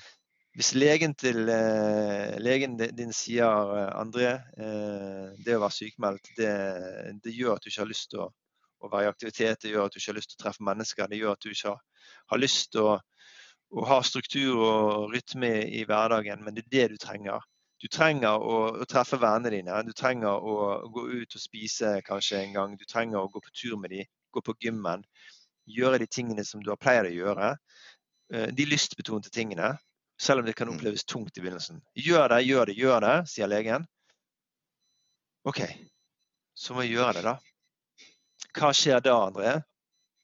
[0.55, 6.51] Hvis legen, til, eh, legen din sier eh, André, eh, det å være sykemeldt, det,
[7.23, 8.29] det, gjør at du ikke har lyst til å,
[8.79, 11.11] å, være i aktivitet, det gjør at du ikke har lyst til å treffe mennesker,
[11.11, 12.93] det gjør at du ikke har, har lyst til å,
[13.75, 17.43] å, ha struktur og rytme i hverdagen, men det er det du trenger.
[17.85, 20.55] Du trenger å, å treffe vennene dine, du trenger å
[20.89, 24.09] gå ut og spise kanskje en gang, du trenger å gå på tur med dem,
[24.33, 25.03] gå på gymmen,
[25.69, 27.51] gjøre de tingene som du har pleid å gjøre.
[28.57, 29.75] De lystbetonte tingene
[30.17, 30.75] selv om det kan mm.
[30.75, 31.81] oppleves tungt i begynnelsen.
[31.93, 33.85] Gjør det, gjør det, gjør det, sier legen.
[35.45, 35.61] OK,
[36.57, 37.35] så må jeg gjøre det, da.
[38.55, 39.57] Hva skjer da, André?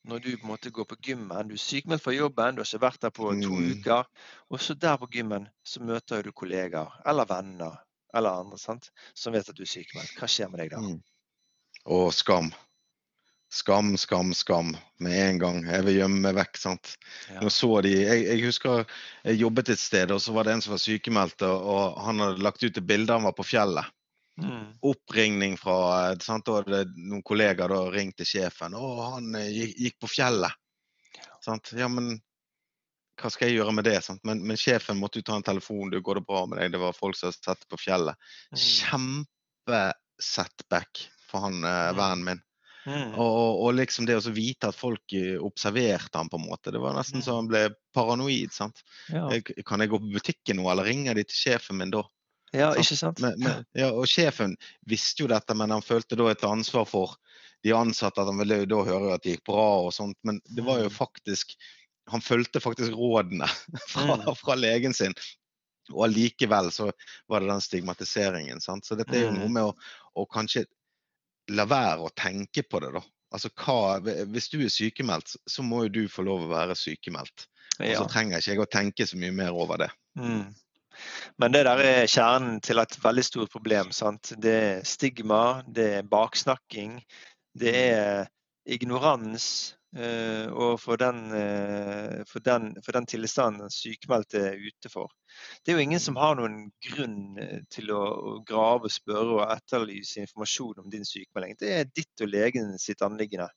[0.10, 2.70] Når du på en måte går på gymmen, du er sykemeldt fra jobben, du har
[2.70, 3.68] ikke vært der på to mm.
[3.76, 4.10] uker.
[4.50, 7.78] Og så der på gymmen så møter du kollegaer eller venner
[8.18, 8.90] eller andre sant?
[9.16, 10.18] som vet at du er sykemeldt.
[10.18, 10.82] Hva skjer med deg da?
[10.82, 11.00] Mm.
[11.94, 12.52] Og skam.
[13.52, 15.64] Skam, skam, skam med en gang.
[15.68, 16.58] Jeg vil gjemme meg vekk.
[16.58, 16.94] sant?
[17.28, 17.42] Ja.
[17.44, 18.86] Jeg, jeg, husker
[19.26, 21.44] jeg jobbet et sted, og så var det en som var sykemeldt.
[21.46, 23.92] Og han hadde lagt ut et bilde han var på fjellet.
[24.40, 24.80] Mm.
[24.88, 26.46] Oppringning fra sant?
[26.48, 28.74] Da hadde noen kollegaer da ringte sjefen.
[28.74, 30.58] 'Å, han gikk, gikk på fjellet.'
[31.42, 31.74] Sant?
[31.78, 32.22] Ja, men
[33.22, 34.00] hva skal jeg gjøre med det?
[34.06, 34.22] Sant?
[34.28, 35.92] Men, men sjefen måtte jo ta en telefon.
[35.92, 38.16] 'Du, går det bra med deg?' Det var folk som hadde sett på fjellet.
[38.54, 38.62] Mm.
[38.68, 40.94] Kjempesetback
[41.32, 41.98] for han eh, mm.
[41.98, 42.42] vennen min.
[42.86, 43.14] Mm.
[43.14, 46.74] Og, og, liksom det å vite at folk eh, observerte han på en måte.
[46.74, 47.26] Det var nesten mm.
[47.28, 47.62] så han ble
[47.96, 48.54] paranoid.
[48.56, 48.82] sant?
[49.14, 49.28] Ja.
[49.68, 52.04] Kan jeg gå på butikken nå, eller ringer de til sjefen min da?
[52.52, 53.22] Ja, ikke sant?
[53.24, 57.16] Men, men, ja, og sjefen visste jo dette, men han følte da et ansvar for
[57.64, 58.22] de ansatte.
[58.22, 60.18] at Han ville jo da høre at det gikk bra og sånt.
[60.28, 60.98] Men det var jo mm.
[60.98, 61.56] faktisk
[62.12, 63.48] Han fulgte faktisk rådene
[63.94, 64.36] fra, mm.
[64.36, 65.16] fra legen sin.
[65.94, 66.90] Og allikevel så
[67.32, 68.62] var det den stigmatiseringen.
[68.62, 68.86] sant?
[68.86, 69.74] Så dette er jo noe med å,
[70.20, 70.66] å kanskje
[71.52, 73.02] la være å tenke på det, da.
[73.32, 77.48] Altså, hva, hvis du er sykemeldt, så må jo du få lov å være sykemeldt.
[77.80, 79.90] Og så trenger ikke jeg å tenke så mye mer over det.
[80.20, 80.52] Mm.
[81.42, 83.92] Men det der er kjernen til et veldig stort problem.
[83.96, 84.34] Sant?
[84.42, 87.00] Det er stigma, det er baksnakking,
[87.58, 88.28] det er
[88.66, 89.46] ignorans
[89.98, 95.12] uh, og for den, uh, for, den, for den tilstanden den sykemeldte er ute for.
[95.64, 98.04] Det er jo ingen som har noen grunn eh, til å,
[98.48, 101.56] grave, spørre og etterlyse informasjon om din sykemelding.
[101.60, 103.48] Det er ditt og legen sitt anliggende.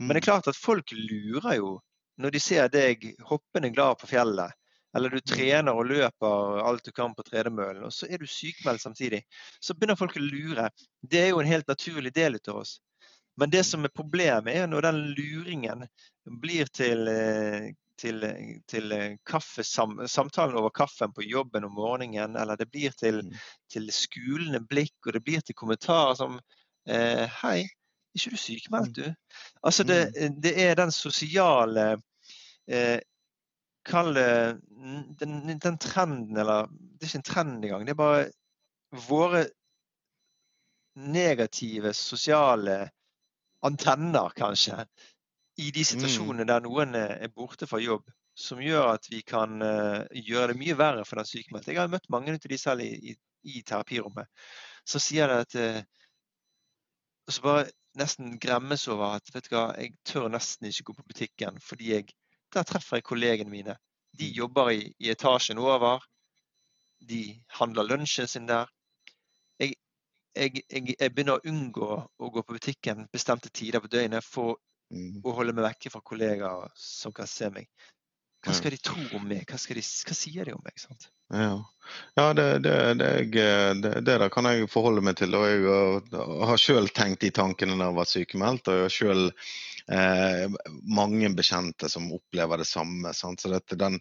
[0.00, 0.28] Men det er mm.
[0.28, 1.76] klart at folk lurer jo
[2.22, 4.54] når de ser deg hoppende glad på fjellet.
[4.94, 8.84] Eller du trener og løper alt du kan på tredemøllen, og så er du sykemeldt
[8.84, 9.24] samtidig.
[9.60, 10.68] Så begynner folk å lure.
[11.02, 12.78] Det er jo en helt naturlig del av oss.
[13.36, 15.88] Men det som er problemet, er når den luringen
[16.42, 18.24] blir til eh, til,
[18.66, 18.94] til
[19.26, 23.36] kaffe, samtalen over kaffen på jobben om morgenen, eller det blir til, mm.
[23.70, 26.38] til skulende blikk, og det blir til kommentarer som
[26.88, 29.02] eh, 'Hei, er ikke du sykemeldt, mm.
[29.02, 29.14] du?'
[29.62, 30.40] Altså, det, mm.
[30.42, 31.86] det er den sosiale
[32.68, 32.98] eh,
[33.84, 34.28] Kall det
[35.20, 37.84] den, den, trenden, eller Det er ikke en trend engang.
[37.86, 38.24] Det er bare
[39.08, 39.44] våre
[40.94, 42.78] negative sosiale
[43.64, 44.84] antenner, kanskje,
[45.58, 45.88] i de mm.
[45.90, 48.06] situasjonene der noen eh, er borte fra jobb,
[48.38, 51.72] som gjør at vi kan uh, gjøre det mye verre for den sykemeldte.
[51.72, 53.14] Jeg har møtt mange av de selv i, i,
[53.54, 54.26] i terapirommet
[54.88, 56.04] som sier det at uh,
[57.30, 57.68] så bare
[57.98, 61.92] nesten gremmes over at vet du hva, jeg tør nesten ikke gå på butikken fordi
[61.92, 62.10] jeg,
[62.54, 63.78] der treffer jeg kollegene mine.
[64.14, 64.34] De mm.
[64.40, 66.04] jobber i, i etasjen over.
[67.04, 67.22] De
[67.58, 68.70] handler lunsjen sin der.
[69.60, 69.74] Jeg,
[70.36, 74.56] jeg, jeg, jeg, begynner å unngå å gå på butikken bestemte tider på døgnet for
[74.92, 75.20] Mm.
[75.24, 77.68] Og holde meg vekke fra kollegaer som kan se meg.
[78.44, 79.44] Hva skal de tro om meg?
[79.48, 80.76] Hva, de, hva sier de om meg?
[80.80, 81.08] Sant?
[81.32, 81.54] Ja,
[82.18, 83.12] ja det, det, det,
[83.80, 85.34] det, der kan jeg forholde meg til.
[85.38, 88.68] og Jeg har sjøl tenkt de tankene når jeg var sykemeldt.
[88.68, 89.24] Og jeg har sjøl
[89.96, 90.60] eh,
[91.00, 93.14] mange bekjente som opplever det samme.
[93.16, 93.40] Sant?
[93.40, 93.96] Så dette, den,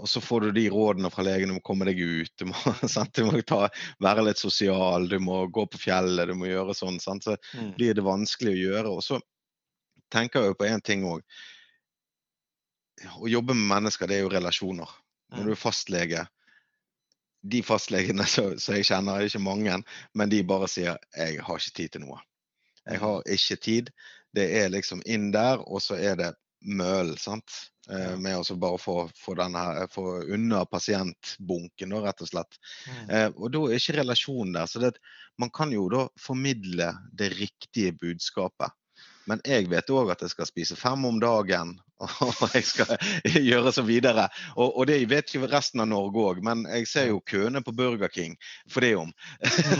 [0.00, 2.32] og så får du de rådene fra legen om å komme deg ut.
[2.40, 2.56] Du må,
[3.16, 3.66] du må ta,
[4.04, 7.00] være litt sosial, du må gå på fjellet, du må gjøre sånn.
[7.02, 7.28] Sant?
[7.28, 7.74] Så mm.
[7.78, 8.94] blir det vanskelig å gjøre.
[8.96, 9.20] Og så
[10.12, 11.24] tenker jeg på én ting òg.
[13.02, 14.90] Å jobbe med mennesker, det er jo relasjoner.
[15.34, 15.46] Når mm.
[15.46, 16.26] du er fastlege
[17.44, 19.80] De fastlegene som jeg kjenner, er ikke mange,
[20.14, 22.22] men de bare sier 'jeg har ikke tid til noe'.
[22.86, 23.90] Jeg har ikke tid.
[24.34, 26.32] Det er liksom inn der, og så er det
[26.64, 27.18] møl.
[27.18, 27.52] sant?
[27.90, 32.56] Eh, med å bare få, få, denne, få unna pasientbunken, da, rett og slett.
[32.88, 33.10] Mm.
[33.10, 34.70] Eh, og da er ikke relasjonen der.
[34.70, 34.94] Så det,
[35.40, 38.72] man kan jo da formidle det riktige budskapet.
[39.28, 41.76] Men jeg vet òg at jeg skal spise fem om dagen.
[42.28, 42.94] og jeg skal
[43.50, 44.26] gjøre så videre.
[44.56, 47.74] Og, og det vet ikke resten av Norge òg, men jeg ser jo køene på
[47.76, 48.36] Burger King
[48.70, 49.12] for det om.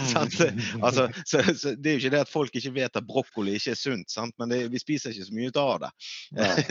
[0.87, 3.75] altså, så, så det er jo ikke det at folk ikke vet at brokkoli ikke
[3.75, 4.37] er sunt, sant?
[4.41, 5.93] men det, vi spiser ikke så mye av det.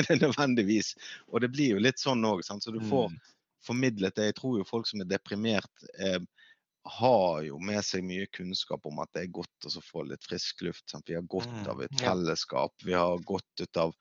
[0.10, 0.94] det nødvendigvis.
[1.32, 3.20] Og det blir jo litt sånn òg, så du får mm.
[3.68, 4.32] formidlet det.
[4.32, 6.20] Jeg tror jo folk som er deprimert, eh,
[6.84, 10.64] har jo med seg mye kunnskap om at det er godt å få litt frisk
[10.68, 10.84] luft.
[10.92, 11.08] Sant?
[11.08, 12.74] Vi har godt mm, av et fellesskap.
[12.84, 13.94] Vi har godt ut av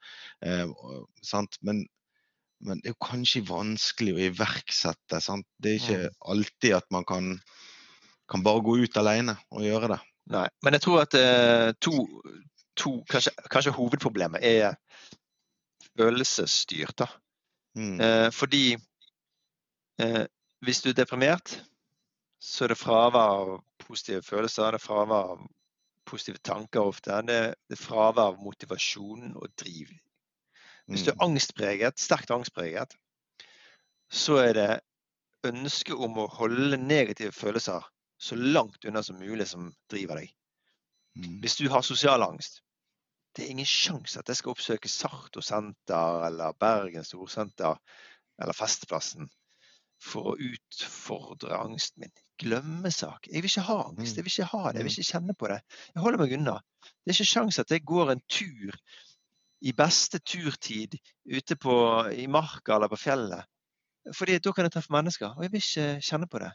[0.45, 0.73] eh,
[1.23, 1.57] sant?
[1.63, 1.83] Men,
[2.59, 5.21] men, det er jo kanskje vanskelig å iverksette.
[5.23, 5.47] Sant?
[5.55, 6.19] Det er ikke mm.
[6.35, 7.31] alltid at man kan,
[8.31, 10.01] kan bare gå ut alene og gjøre det.
[10.33, 12.05] Nei, men jeg tror at eh, to,
[12.79, 14.75] to kanskje, kanskje, hovedproblemet er
[15.95, 16.97] følelsesstyrt.
[16.99, 17.11] da.
[17.79, 17.99] Mm.
[17.99, 18.65] Eh, fordi
[20.03, 20.25] eh,
[20.63, 21.61] hvis du er deprimert
[22.43, 25.43] så er det fravær av positive følelser, det er fravær av
[26.09, 27.21] positive tanker ofte.
[27.27, 27.37] Det
[27.71, 29.93] er fravær av motivasjon og driv.
[30.91, 31.23] Hvis du er mm.
[31.29, 32.97] angstpreget, sterkt angstpreget,
[34.11, 34.71] så er det
[35.47, 37.85] ønsket om å holde negative følelser
[38.19, 40.33] så langt unna som mulig som driver deg.
[41.15, 41.39] Mm.
[41.43, 42.59] Hvis du har sosial angst,
[43.33, 47.79] det er ingen sjanse at jeg skal oppsøke Sarto senter eller Bergen storsenter
[48.41, 49.31] eller Festplassen
[50.03, 52.13] for å utfordre angsten min.
[52.41, 53.27] Glemme-sak.
[53.29, 54.17] Jeg vil ikke ha angst.
[54.17, 54.79] Jeg vil ikke ha det.
[54.79, 54.97] Jeg vil mm.
[54.97, 55.59] ikke kjenne på det.
[55.93, 56.55] Jeg holder meg unna.
[56.83, 58.77] Det er ikke sjans at jeg går en tur
[59.63, 60.97] i beste turtid
[61.29, 61.75] ute på,
[62.11, 63.47] i marka eller på fjellet.
[64.17, 66.51] Fordi da kan jeg treffe mennesker, og jeg vil ikke kjenne på det.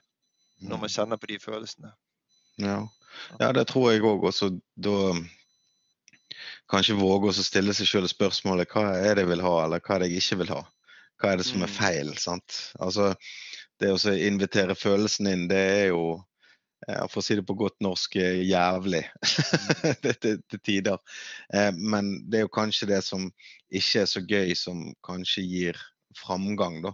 [0.63, 1.91] når man kjenner på de følelsene.
[2.61, 2.79] Ja,
[3.41, 4.29] ja det tror jeg òg.
[4.75, 4.97] Da
[6.73, 9.95] kanskje våge å stille seg selv spørsmålet hva er det jeg vil ha, eller hva
[9.95, 10.61] er det jeg ikke vil ha?
[11.21, 11.77] Hva er det som er mm.
[11.77, 12.13] feil?
[12.19, 12.59] sant?
[12.81, 13.13] Altså,
[13.81, 16.03] Det å invitere følelsen inn, det er jo
[16.83, 20.13] for å si det på godt norsk, jævlig mm.
[20.21, 20.99] til, tider.
[21.53, 23.29] Eh, men det er jo kanskje det som
[23.73, 25.79] ikke er så gøy, som kanskje gir
[26.19, 26.93] framgang, da.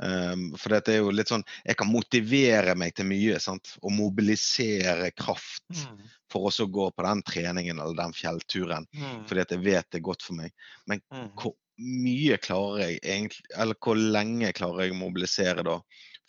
[0.00, 3.40] Um, for dette er jo litt sånn Jeg kan motivere meg til mye.
[3.42, 3.74] sant?
[3.84, 5.98] Og mobilisere kraft mm.
[6.32, 8.88] for å gå på den treningen eller den fjellturen.
[8.96, 9.26] Mm.
[9.28, 10.54] Fordi at jeg vet det er godt for meg.
[10.88, 11.26] Men mm.
[11.36, 15.76] hvor mye klarer jeg egentlig Eller hvor lenge klarer jeg å mobilisere da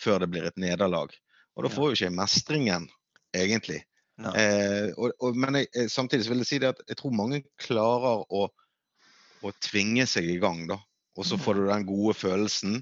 [0.02, 1.16] før det blir et nederlag?
[1.56, 2.86] Og da får jo ikke jeg mestringen,
[3.36, 3.82] egentlig.
[4.22, 8.24] Eh, og, og, men jeg, eh, samtidig vil jeg si at jeg tror mange klarer
[8.30, 8.46] å,
[9.42, 10.78] å tvinge seg i gang, da.
[11.20, 11.44] Og så mm.
[11.44, 12.80] får du den gode følelsen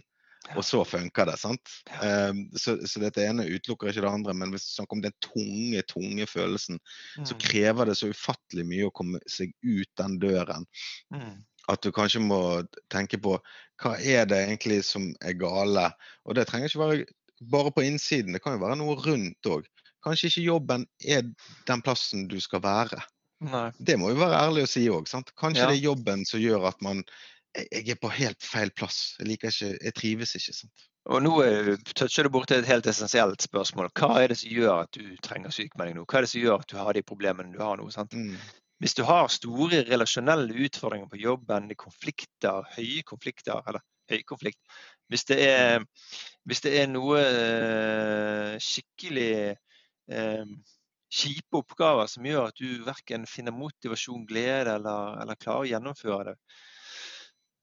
[0.57, 1.35] og så funker det.
[1.41, 1.73] sant?
[2.01, 5.15] Um, så, så, dette ene utelukker ikke det andre, men hvis du snakker om den
[5.23, 6.79] tunge, tunge følelsen,
[7.19, 7.27] mm.
[7.29, 10.65] så krever det så ufattelig mye å komme seg ut den døren.
[11.13, 11.43] Mm.
[11.69, 12.41] At du kanskje må
[12.89, 13.35] tenke på
[13.81, 15.89] hva er det egentlig som er gale.
[16.25, 17.05] Og det trenger ikke være
[17.51, 19.67] bare på innsiden, det kan jo være noe rundt òg.
[20.03, 21.23] Kanskje ikke jobben er
[21.67, 22.99] den plassen du skal være.
[23.47, 23.69] Nei.
[23.79, 25.07] Det må jo være ærlig å si òg.
[25.39, 25.69] Kanskje ja.
[25.69, 27.03] det er jobben som gjør at man
[27.57, 29.15] jeg er på helt feil plass.
[29.19, 30.53] Jeg ikke, jeg trives ikke.
[30.53, 30.87] sant?
[31.09, 31.33] Og Nå
[31.97, 33.89] toucher du borti et helt essensielt spørsmål.
[33.97, 36.05] Hva er det som gjør at du trenger sykemelding nå?
[36.05, 37.87] Hva er det som gjør at du har de problemene du har nå?
[37.93, 38.13] sant?
[38.13, 38.35] Mm.
[38.79, 44.59] Hvis du har store relasjonelle utfordringer på jobben, konflikter, høye konflikter, eller høy konflikt
[45.09, 45.83] Hvis det er,
[46.45, 49.33] hvis det er noe uh, skikkelig
[50.13, 50.51] eh,
[51.09, 56.27] kjipe oppgaver som gjør at du verken finner motivasjon, glede eller, eller klarer å gjennomføre
[56.29, 56.35] det,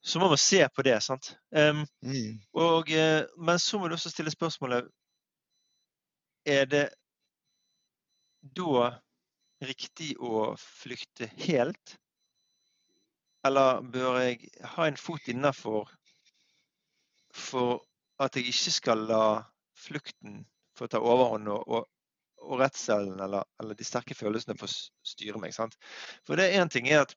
[0.07, 1.01] så må man se på det.
[1.03, 1.33] sant?
[1.51, 2.39] Um, mm.
[2.55, 4.87] og, eh, men så må du også stille spørsmålet
[6.47, 6.85] er det
[8.57, 8.91] da
[9.67, 11.97] riktig å flykte helt?
[13.47, 15.91] Eller bør jeg ha en fot innafor
[17.35, 17.83] for
[18.23, 19.25] at jeg ikke skal la
[19.77, 20.45] flukten
[20.77, 21.89] få ta overhånd og, og,
[22.47, 25.55] og redselen eller, eller, de sterke følelsene få styre meg?
[25.57, 25.77] Sant?
[26.27, 27.17] For det én ting er at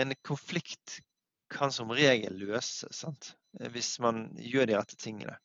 [0.00, 1.00] en konflikt
[1.50, 3.34] kan som regel løses sant?
[3.74, 5.36] hvis man gjør de rette tingene.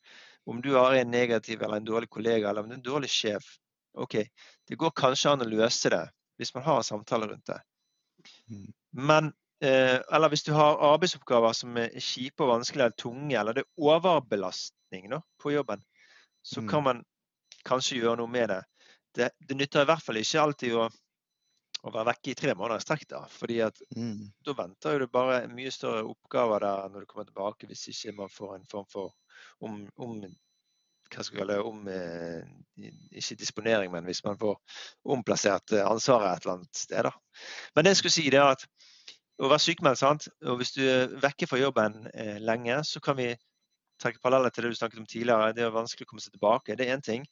[0.45, 3.55] Om du har en negativ eller en dårlig kollega eller en dårlig sjef,
[3.97, 4.19] OK,
[4.67, 6.03] det går kanskje an å løse det
[6.37, 7.57] hvis man har en samtale rundt det.
[8.51, 8.69] Mm.
[8.91, 9.31] Men
[9.63, 13.63] eh, Eller hvis du har arbeidsoppgaver som er kjipe og vanskelige eller tunge, eller det
[13.63, 15.81] er overbelastning nå, på jobben,
[16.43, 16.69] så mm.
[16.69, 17.03] kan man
[17.65, 18.61] kanskje gjøre noe med det.
[19.15, 20.89] Det, det nytter i hvert fall ikke alltid å,
[21.85, 23.05] å være vekke i tre måneder i strekk.
[23.11, 24.23] Da fordi at mm.
[24.47, 28.15] da venter jo det bare mye større oppgaver der når du kommer tilbake, hvis ikke
[28.21, 29.13] man får en form for
[29.65, 30.17] om, om
[31.13, 32.45] hva skal vi kalle om eh,
[33.13, 34.57] Ikke disponering, men hvis man får
[35.15, 37.05] omplassert eh, ansvaret et eller annet sted.
[37.05, 37.13] Da.
[37.75, 38.65] Men det jeg skulle si, det er at
[39.35, 40.29] å være sykemeldt, sant?
[40.47, 43.33] og hvis du er vekke fra jobben eh, lenge, så kan vi
[44.01, 45.53] trekke paralleller til det du snakket om tidligere.
[45.55, 46.75] Det er vanskelig å komme seg tilbake.
[46.75, 47.25] Det er én ting.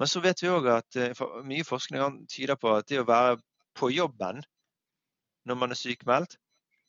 [0.00, 3.38] Men så vet vi òg at eh, mye forskning tyder på at det å være
[3.76, 4.42] på jobben
[5.46, 6.36] når man er sykemeldt,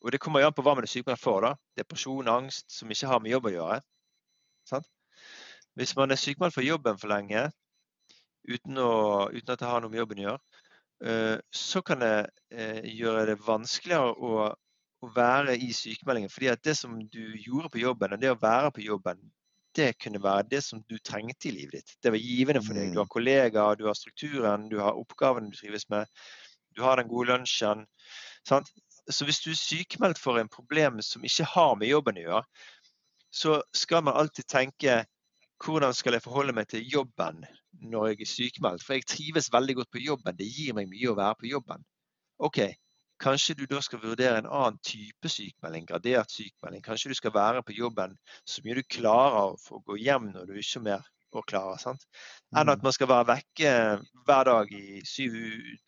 [0.02, 1.42] og det kommer jo an på hva man er sykemeldt for.
[1.42, 3.80] da, Depresjon, angst, som ikke har med jobb å gjøre.
[4.68, 4.86] Sant?
[5.78, 7.48] Hvis man er sykemeldt for jobben for lenge
[8.48, 8.92] uten, å,
[9.30, 10.62] uten, at det har noe med jobben å gjøre,
[11.10, 12.14] eh, så kan det
[12.50, 14.48] eh, gjøre det vanskeligere å,
[15.02, 16.32] å være i sykemeldingen.
[16.32, 19.22] Fordi at det som du gjorde på jobben, og det å være på jobben,
[19.76, 21.96] det kunne være det som du trengte i livet ditt.
[22.02, 22.92] Det var givende for deg.
[22.94, 23.14] Du har mm.
[23.14, 26.08] kollegaer, du har strukturen, du har oppgavene du trives med.
[26.76, 27.86] Du har den gode lunsjen.
[28.46, 28.70] Sant?
[29.08, 32.42] Så hvis du er sykemeldt for en problem som ikke har med jobben å gjøre,
[33.32, 35.04] så skal man alltid tenke
[35.64, 37.42] hvordan skal jeg forholde meg til jobben
[37.82, 38.84] når jeg er sykemeldt?
[38.84, 40.36] For jeg trives veldig godt på jobben.
[40.38, 41.82] Det gir meg mye å være på jobben.
[42.38, 42.60] OK,
[43.18, 46.84] kanskje du da skal vurdere en annen type sykemelding, gradert sykemelding.
[46.86, 48.14] Kanskje du skal være på jobben
[48.46, 51.78] så mye du klarer for å gå hjem når du ikke mer å klare.
[51.82, 52.04] sant?
[52.54, 52.86] Enn at mm.
[52.86, 53.72] man skal være vekke
[54.28, 55.36] hver dag i syv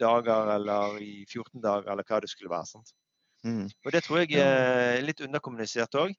[0.01, 2.73] dager eller i 14 dager, eller hva det skulle være.
[2.75, 2.93] sant?
[3.47, 3.69] Mm.
[3.69, 6.13] Og Det tror jeg er litt underkommunisert òg.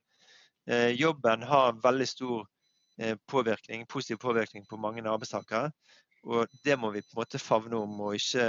[0.69, 2.49] Eh, jobben har veldig stor
[3.01, 5.71] Eh, påvirkning, positiv påvirkning på mange arbeidstakere.
[6.23, 8.43] Og det må vi på en måte favne om, og ikke,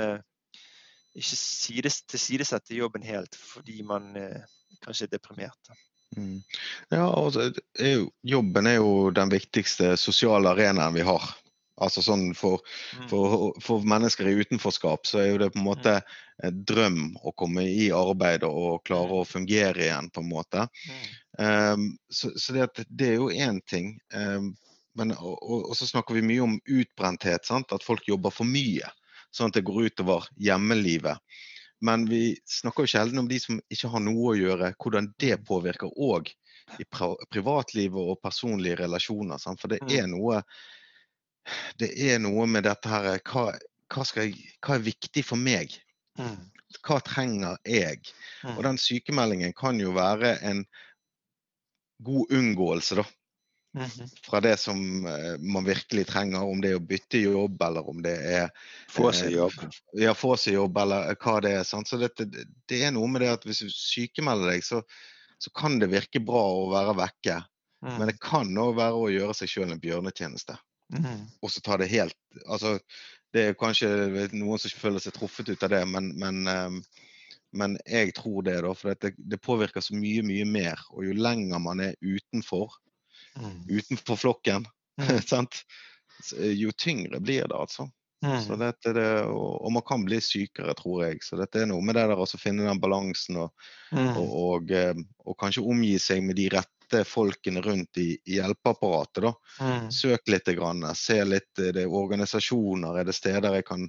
[1.14, 4.42] ikke sides, tilsidesette jobben helt fordi man eh,
[4.85, 5.72] kanskje er deprimert.
[6.16, 6.42] Mm.
[6.92, 11.31] Ja, altså, jo, Jobben er jo den viktigste sosiale arenaen vi har.
[11.83, 12.61] Altså sånn for,
[12.98, 13.07] mm.
[13.11, 17.01] for, for, mennesker i utenforskap så er jo det på en måte et en drøm
[17.22, 19.18] å komme i arbeid og klare mm.
[19.20, 20.66] å fungere igjen, på en måte.
[21.38, 23.94] Um, så, så det, det, er jo én ting.
[24.14, 24.53] Um,
[24.98, 27.72] men, og, og, så snakker vi mye om utbrenthet, sant?
[27.72, 28.90] at folk jobber for mye.
[29.33, 31.22] Sånn at det går utover hjemmelivet.
[31.83, 35.40] Men vi snakker jo sjelden om de som ikke har noe å gjøre, hvordan det
[35.49, 36.31] påvirker òg
[36.81, 39.40] i privatlivet og personlige relasjoner.
[39.42, 39.61] Sant?
[39.61, 40.40] For det er noe
[41.81, 43.49] det er noe med dette her hva,
[43.90, 45.75] hva, jeg, hva er viktig for meg?
[46.21, 46.38] Mm.
[46.87, 47.99] Hva trenger jeg?
[48.45, 48.55] Mm.
[48.55, 50.62] Og den sykemeldingen kan jo være en
[52.03, 53.07] god unngåelse, da.
[53.74, 54.08] -hmm.
[54.26, 58.02] Fra det som uh, man virkelig trenger, om det er å bytte jobb eller om
[58.02, 58.50] det er
[58.90, 59.54] Få seg jobb.
[59.96, 61.64] Ja, få seg jobb eller hva det er.
[61.64, 61.88] Sant?
[61.88, 64.82] Så det, det, er noe med det at hvis du sykemelder deg, så,
[65.38, 67.40] så kan det virke bra å være vekke.
[67.82, 68.11] Men mm.
[68.12, 70.54] det kan òg være å gjøre seg sjøl en bjørnetjeneste.
[70.92, 71.24] Mm.
[71.42, 72.74] Og så ta det helt altså,
[73.32, 73.88] Det er kanskje
[74.37, 76.82] noen som føler seg truffet ut av det, men, men, um,
[77.56, 78.74] men jeg tror det, da.
[78.76, 80.82] For det, det, påvirker så mye, mye mer.
[80.92, 82.76] Og jo lenger man er utenfor,
[83.38, 83.59] mm.
[83.68, 84.66] utenfor flokken,
[85.01, 85.47] mm.
[86.62, 87.88] jo tyngre blir det, altså.
[88.23, 88.59] Mm.
[88.59, 91.23] Det, og, og, man kan bli sykere, tror jeg.
[91.27, 94.12] Så dette er noe med det der å finne den balansen og, mm.
[94.12, 99.25] og, og, ehm, og, kanskje omgi seg med de rette folkene rundt i, i hjelpeapparatet.
[99.27, 99.33] da.
[99.66, 99.90] Mm.
[99.90, 103.88] Søk litt, grann, se litt er det organisasjoner, er det steder jeg kan,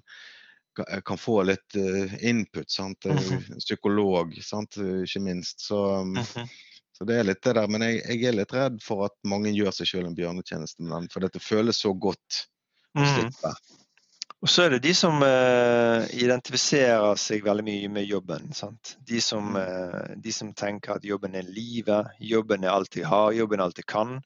[1.06, 1.77] kan få litt
[2.26, 2.72] input.
[2.74, 3.05] sant?
[3.59, 4.82] Psykolog, sant?
[4.82, 5.67] ikke minst.
[5.67, 6.49] Så, um, mm -hmm.
[6.93, 7.69] Så, det er litt det der.
[7.71, 10.93] Men jeg, jeg, er litt redd for at mange gjør seg sjøl en bjørnetjeneste med
[10.95, 12.43] den, for dette føles så godt
[12.93, 13.31] å mm.
[14.43, 18.49] Og så er det de som uh, identifiserer seg veldig mye med jobben.
[19.07, 23.31] De som, uh, de som, tenker at jobben er livet, jobben er alt de har,
[23.37, 24.17] jobben er alt de kan.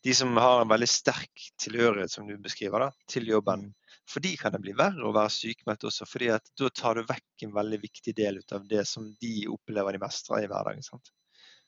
[0.00, 3.68] De som har en veldig sterk tilhørighet, som du beskriver, da, til jobben.
[4.08, 7.04] For de kan det bli verre å være sykemeldt også, fordi at da tar du
[7.04, 10.88] vekk en veldig viktig del av det som de opplever de mestrer i hverdagen.
[10.88, 11.12] Sant?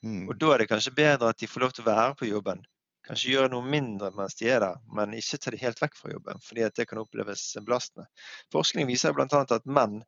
[0.03, 0.27] Mm.
[0.29, 2.63] Og da er det kanskje bedre at de får lov til å være på jobben
[3.07, 6.13] kanskje gjøre noe mindre mens de er der, men ikke ta det helt vekk fra
[6.15, 8.07] jobben, fordi at det kan oppleves belastende.
[8.55, 9.27] Forskning viser bl.a.
[9.43, 10.01] at menn,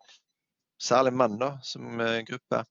[0.80, 2.62] særlig menn da, som eh, gruppe,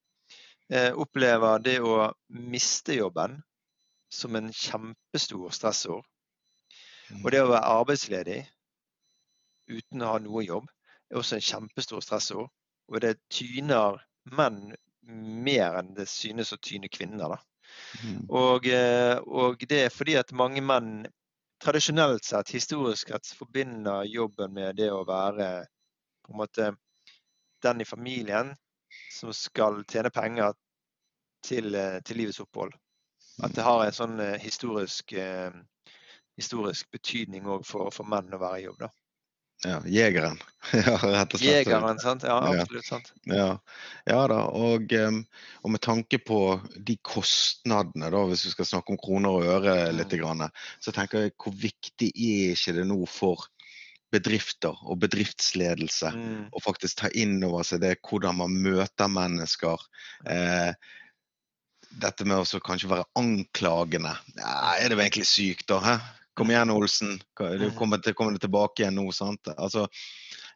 [0.71, 3.41] eh, opplever det å miste jobben
[4.13, 6.07] som en kjempestor stressord.
[7.21, 8.39] Og det å være arbeidsledig
[9.69, 10.69] uten å ha noe jobb
[11.11, 12.49] er også en kjempestor stressord.
[12.91, 13.99] Og det tyner
[14.38, 14.71] menn
[15.08, 17.36] mer enn det synes å tyne kvinner.
[18.04, 18.24] Mm.
[18.30, 21.06] Og, eh, og, det er fordi at mange menn
[21.64, 25.49] tradisjonelt sett, historisk sett, forbinder jobben med det å være
[26.24, 26.72] på en måte
[27.64, 28.54] den i familien
[29.14, 30.56] som skal tjene penger
[31.45, 32.74] til, eh, til livets opphold.
[33.43, 35.16] At det har en sånn eh, historisk,
[36.38, 38.84] historisk betydning òg for, for, menn å være i jobb.
[38.86, 38.91] da.
[39.64, 40.39] Ja, jegeren.
[40.74, 41.64] ja, rett og slett.
[41.64, 42.26] Jegeren, sant?
[42.28, 42.88] Ja, absolutt.
[42.88, 43.11] sant.
[43.30, 43.47] Ja,
[44.09, 46.39] ja da, og, og, med tanke på
[46.76, 50.01] de kostnadene, da, hvis vi skal snakke om kroner og øre mm.
[50.01, 50.16] litt,
[50.84, 53.47] så tenker jeg hvor viktig er ikke det nå for
[54.14, 56.41] bedrifter og bedriftsledelse mm.
[56.53, 59.88] å faktisk ta inn over seg det hvordan man møter mennesker.
[60.30, 60.76] Eh,
[62.03, 64.14] dette med å kanskje være anklagende.
[64.38, 65.80] Ja, er det egentlig sykt, da?
[65.84, 65.95] Hæ?
[66.34, 67.19] Kom igjen, Olsen.
[67.38, 67.75] Du mm.
[67.77, 69.05] kommer, til, kommer tilbake igjen nå.
[69.13, 69.51] sant?
[69.53, 69.86] Altså,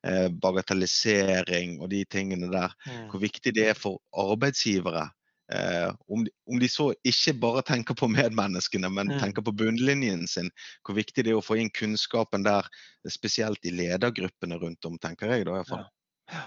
[0.07, 2.73] eh, Bagatellisering og de tingene der.
[2.88, 3.03] Mm.
[3.11, 5.05] Hvor viktig det er for arbeidsgivere.
[5.53, 9.19] Eh, om, de, om, de, så ikke bare tenker på medmenneskene, men mm.
[9.21, 10.49] tenker på bunnlinjen sin.
[10.82, 12.65] Hvor viktig det er å få inn kunnskapen der,
[13.13, 15.86] spesielt i ledergruppene rundt om, tenker jeg da iallfall.
[16.34, 16.41] Ja.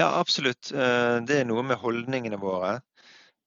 [0.00, 0.72] ja, absolutt.
[0.74, 2.80] Eh, det er noe med holdningene våre.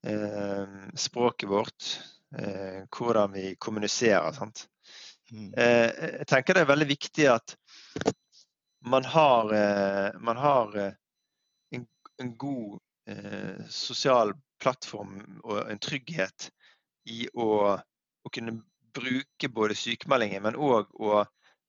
[0.07, 1.97] Eh, språket vårt.
[2.27, 4.33] Hvordan vi kommuniserer.
[4.35, 4.65] sant?
[5.31, 5.53] Mm.
[5.57, 7.55] Eh, jeg tenker det er veldig viktig at
[8.87, 10.93] man har, eh, man har eh,
[11.75, 11.87] en,
[12.21, 12.79] en, god
[13.71, 16.49] sosial plattform og en trygghet
[17.07, 18.57] i å, å kunne
[18.97, 21.21] bruke både sykemeldinger, men òg å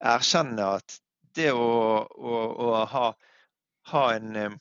[0.02, 0.96] erkjenne at
[1.38, 1.68] det å,
[2.02, 3.04] å, å ha,
[3.92, 4.59] ha, en,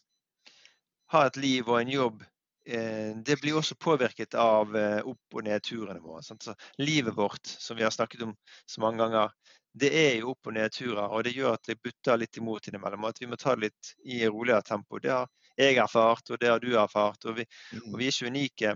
[1.15, 2.21] ha et liv og en jobb
[2.67, 6.23] det blir også påvirket av eh, opp- og nedturene våre.
[6.23, 9.31] Så livet vårt, som vi har snakket om så mange ganger,
[9.77, 11.05] det er jo opp- og nedturer.
[11.07, 13.07] Og det gjør at det butter litt imot innimellom.
[13.07, 14.99] At vi må ta det litt i roligere tempo.
[14.99, 17.25] Det har jeg erfart, og det har du erfart.
[17.29, 17.47] Og vi,
[17.85, 18.75] og vi er ikke unike.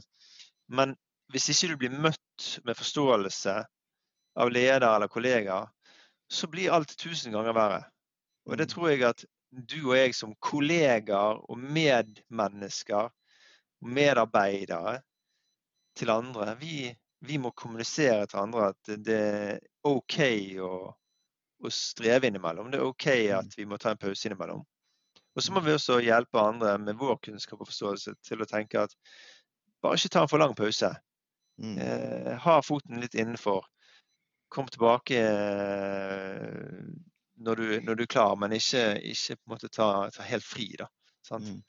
[0.71, 0.95] Men
[1.31, 3.59] hvis ikke du blir møtt med forståelse
[4.41, 5.67] av leder eller kollegaer,
[6.31, 7.81] så blir alt tusen ganger verre.
[8.47, 8.73] Og det mm.
[8.73, 13.11] tror jeg at du og jeg som kollegaer og medmennesker
[13.81, 14.99] medarbeidere
[15.97, 16.55] til andre.
[16.59, 16.89] Vi,
[17.27, 20.19] vi, må kommunisere til andre at det er OK
[20.61, 20.73] å,
[21.61, 22.71] å, streve innimellom.
[22.71, 23.35] Det er OK mm.
[23.39, 24.63] at vi må ta en pause innimellom.
[25.31, 28.81] Og så må vi også hjelpe andre med vår kunnskap og forståelse til å tenke
[28.83, 28.95] at
[29.81, 30.91] bare ikke ta en for lang pause.
[31.61, 31.77] Mm.
[31.77, 33.65] Eh, ha foten litt innenfor.
[34.51, 36.81] Kom tilbake eh,
[37.39, 40.67] når, du, når, du, er klar, men ikke, ikke ta, ta helt fri.
[40.79, 40.89] da.
[41.31, 41.61] Mm.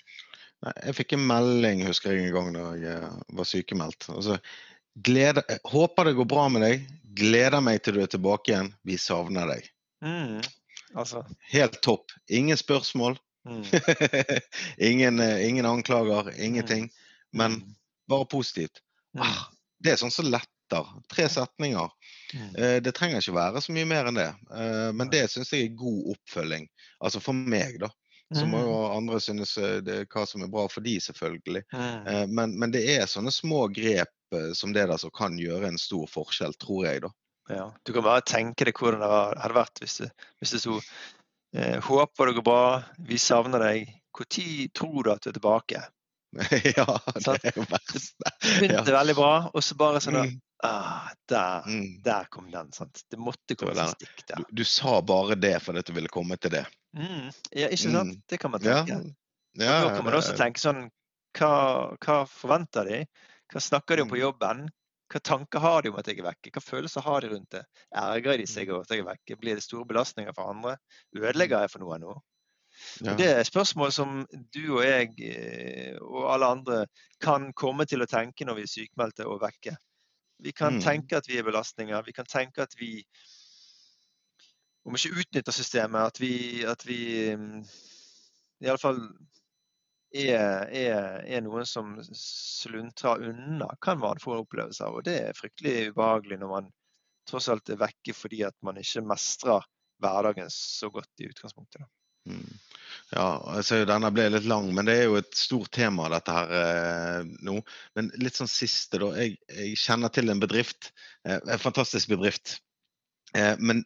[0.63, 4.07] Nei, jeg fikk en melding husker jeg en gang da jeg eh, var sykemeldt.
[4.15, 4.39] Altså,
[5.09, 5.43] gleder,
[5.73, 6.85] håper det går bra med deg.
[7.19, 8.71] Gleder meg til du er tilbake igjen.
[8.87, 9.67] Vi savner deg.
[10.07, 10.39] Mm,
[10.95, 11.25] altså.
[11.51, 12.15] Helt topp.
[12.31, 13.19] Ingen spørsmål.
[13.49, 13.65] Mm.
[14.91, 16.31] ingen, eh, ingen, anklager.
[16.39, 16.87] Ingenting.
[16.87, 17.35] Mm.
[17.43, 17.75] Men mm.
[18.15, 18.85] bare positivt.
[19.17, 19.27] Mm.
[19.27, 19.49] Ah,
[19.83, 20.93] det er sånn som letter.
[21.13, 21.91] Tre setninger.
[22.33, 24.31] Eh, det trenger ikke være så mye mer enn det.
[24.95, 26.71] Men det syns jeg er god oppfølging.
[27.03, 27.91] Altså for meg, da.
[28.35, 28.97] Så må jo mm.
[28.97, 31.65] andre synes eh, det, hva som er bra for de, selvfølgelig.
[31.73, 32.07] Mm.
[32.09, 35.69] Eh, men, men, det er sånne små grep eh, som det der som kan gjøre
[35.69, 37.13] en stor forskjell, tror jeg, da.
[37.51, 39.11] Ja, Du kan bare tenke deg hvordan det
[39.43, 42.67] hadde vært hvis det, hvis det sto eh, Håper det går bra,
[43.03, 43.99] vi savner deg.
[44.13, 44.29] Når
[44.77, 45.83] tror du at du er tilbake?
[46.79, 46.87] ja,
[47.19, 48.17] det er jo verst.
[48.17, 48.97] Det begynte ja.
[48.97, 50.41] veldig bra, og så bare sånn mm.
[50.63, 51.87] Ah, der, mm.
[52.05, 52.69] der, kom den.
[52.73, 53.01] sant?
[53.11, 54.45] Det måtte komme et stikk der.
[54.47, 56.63] Du, du, sa bare det fordi du ville komme til det.
[56.95, 57.33] Mm.
[57.51, 58.13] Ja, ikke sant?
[58.13, 58.21] Mm.
[58.31, 58.95] Det kan man tenke.
[58.95, 59.01] Ja.
[59.59, 60.87] Ja, da kan man også tenke sånn
[61.37, 61.51] hva,
[61.99, 63.03] hva, forventer de?
[63.53, 64.23] Hva snakker de om på mm.
[64.23, 64.63] jobben?
[65.13, 66.53] Hva tanker har de om at jeg er vekke?
[66.55, 67.65] Hva følelser har de rundt det?
[67.91, 68.77] Ergrer de seg mm.
[68.77, 69.39] over at jeg er vekke?
[69.43, 70.79] Blir det store belastninger for andre?
[71.19, 72.17] Ødelegger jeg for noe nå?
[73.05, 73.15] Ja.
[73.19, 74.23] Det er spørsmål som
[74.55, 76.79] du og jeg eh, og alle andre
[77.23, 79.77] kan komme til å tenke når vi er sykmeldte og vekke.
[80.43, 80.83] Vi kan mm.
[80.83, 82.03] tenke at vi er belastninger.
[82.07, 83.05] Vi kan tenke at vi
[84.83, 86.97] Om ikke utnytter systemet, at vi, at vi
[87.31, 88.99] i alle fall
[90.11, 94.99] er, er, er noen som sluntrer unna, kan man få en opplevelse av.
[94.99, 96.73] Og det er fryktelig ubehagelig når man
[97.31, 99.63] tross alt er vekke fordi at man ikke mestrer
[100.03, 101.87] hverdagen så godt i utgangspunktet.
[101.87, 101.91] Mm.
[103.13, 106.53] Ja, altså denne ble litt lang, men det er jo et stort tema dette her
[106.57, 107.59] eh, nå.
[107.99, 109.11] Men litt sånn siste, da.
[109.21, 110.93] Jeg, jeg kjenner til en bedrift,
[111.29, 112.57] eh, en fantastisk bedrift.
[113.37, 113.85] Eh, men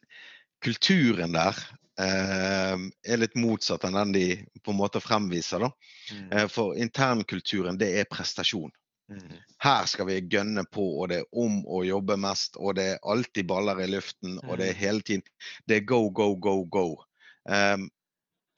[0.63, 1.59] kulturen der
[2.03, 4.27] eh, er litt motsatt enn den de
[4.63, 5.67] på en måte fremviser.
[5.67, 5.73] da.
[6.13, 6.29] Mm.
[6.31, 8.71] Eh, for internkulturen, det er prestasjon.
[9.11, 9.37] Mm.
[9.63, 12.59] Her skal vi gønne på, og det er om å jobbe mest.
[12.63, 14.83] Og det er alltid baller i luften, og det er mm.
[14.85, 15.27] hele tiden
[15.67, 16.89] Det er go, go, go, go.
[17.47, 17.91] Um,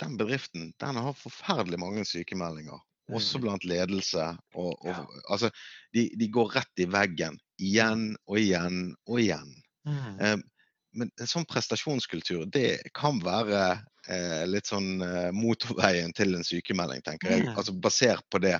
[0.02, 2.80] den bedriften den har forferdelig mange sykemeldinger.
[3.08, 3.44] Også mm.
[3.44, 4.24] blant ledelse.
[4.54, 5.04] Og, og, ja.
[5.32, 5.50] altså,
[5.96, 9.54] de, de, går rett i veggen igjen og igjen og igjen.
[9.88, 10.18] Mm.
[10.20, 10.38] Eh,
[10.98, 13.62] men en sånn prestasjonskultur, det kan være
[14.08, 17.46] eh, litt sånn eh, motorveien til en sykemelding, tenker jeg.
[17.46, 17.54] Mm.
[17.60, 18.56] Altså basert på det.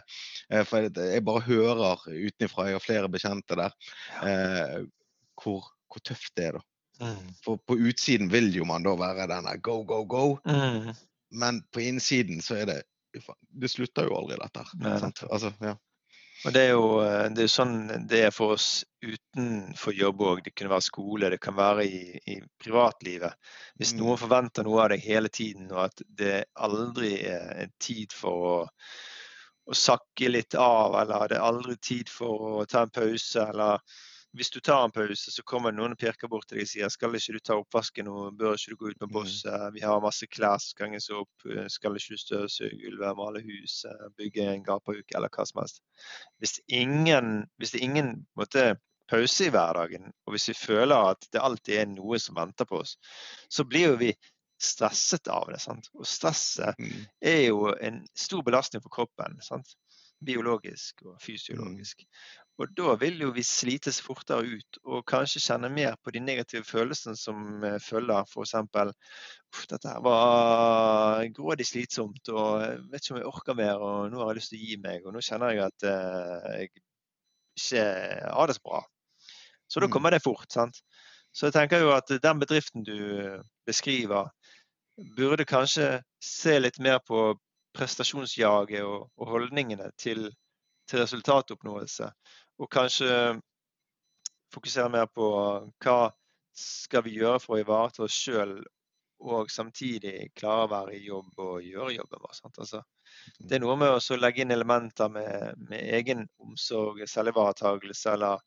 [0.52, 3.76] Eh, for jeg, jeg, bare hører utenfra, jeg har flere bekjente der,
[4.22, 4.80] eh,
[5.40, 6.64] hvor, hvor, tøft det er, da.
[6.98, 7.26] Mm.
[7.44, 10.24] For på utsiden vil jo man da være denne go, go, go.
[10.48, 10.90] Mm.
[11.30, 12.78] Men på innsiden så er det
[13.48, 15.12] Det slutter jo aldri, dette her.
[15.32, 15.74] Altså, ja.
[16.46, 17.78] Og Det er jo eh, det er sånn
[18.10, 20.42] det er for oss utenfor jobb òg.
[20.44, 23.34] Det kunne være skole, det kan være i, i privatlivet.
[23.80, 24.02] Hvis mm.
[24.02, 28.54] noen forventer noe av deg hele tiden, og at det aldri er tid for å,
[29.66, 33.82] å sakke litt av, eller det er aldri tid for å ta en pause, eller
[34.36, 36.90] hvis du tar en pause, så kommer noen og pirker bort til deg og sier
[36.92, 39.14] skal ikke du ta oppvasken nå, bør ikke du gå ut med mm.
[39.14, 43.42] bosset, vi har masse klær som ganges henges opp, skal ikke du støvsuge gulvet, male
[43.44, 45.82] huset, bygge en gapahuk eller hva som helst.
[46.38, 48.68] Hvis, ingen, hvis det er ingen måte,
[49.08, 52.82] pause i hverdagen, og hvis vi føler at det alltid er noe som venter på
[52.82, 52.98] oss,
[53.48, 54.12] så blir jo vi
[54.60, 55.60] stresset av det.
[55.62, 55.88] Sant?
[55.96, 57.04] Og stresset mm.
[57.30, 59.38] er jo en stor belastning for kroppen.
[59.44, 59.76] Sant?
[60.24, 62.04] Biologisk og fysiologisk.
[62.58, 66.66] Og da vil jo vi slites fortere ut og kanskje kjenne mer på de negative
[66.66, 68.26] følelsene som eh, følger.
[68.26, 68.54] F.eks.
[68.58, 74.10] uff, dette her var grådig slitsomt, og jeg vet ikke om jeg orker mer, og
[74.10, 76.70] nå har jeg lyst til å gi meg, og nå kjenner jeg at uh, jeg
[76.72, 77.84] ikke
[78.34, 78.82] har det så bra.
[79.68, 79.94] Så da mm.
[79.94, 80.50] kommer det fort.
[80.50, 80.82] sant?
[81.30, 82.98] Så jeg tenker jo at den bedriften du
[83.68, 84.32] beskriver,
[85.14, 87.30] burde kanskje se litt mer på
[87.78, 90.26] prestasjonsjaget og, og holdningene til,
[90.90, 92.10] til resultatoppnåelse
[92.58, 93.12] og kanskje
[94.54, 95.28] fokusere mer på
[95.84, 95.98] hva
[96.58, 98.58] skal vi gjøre for å ivareta oss sjøl,
[99.18, 102.36] og samtidig klare å være i jobb og gjøre jobben vår.
[102.46, 102.82] Altså,
[103.38, 108.44] det er noe med å legge inn elementer med, med egen omsorg, selvivaretakelse, eller,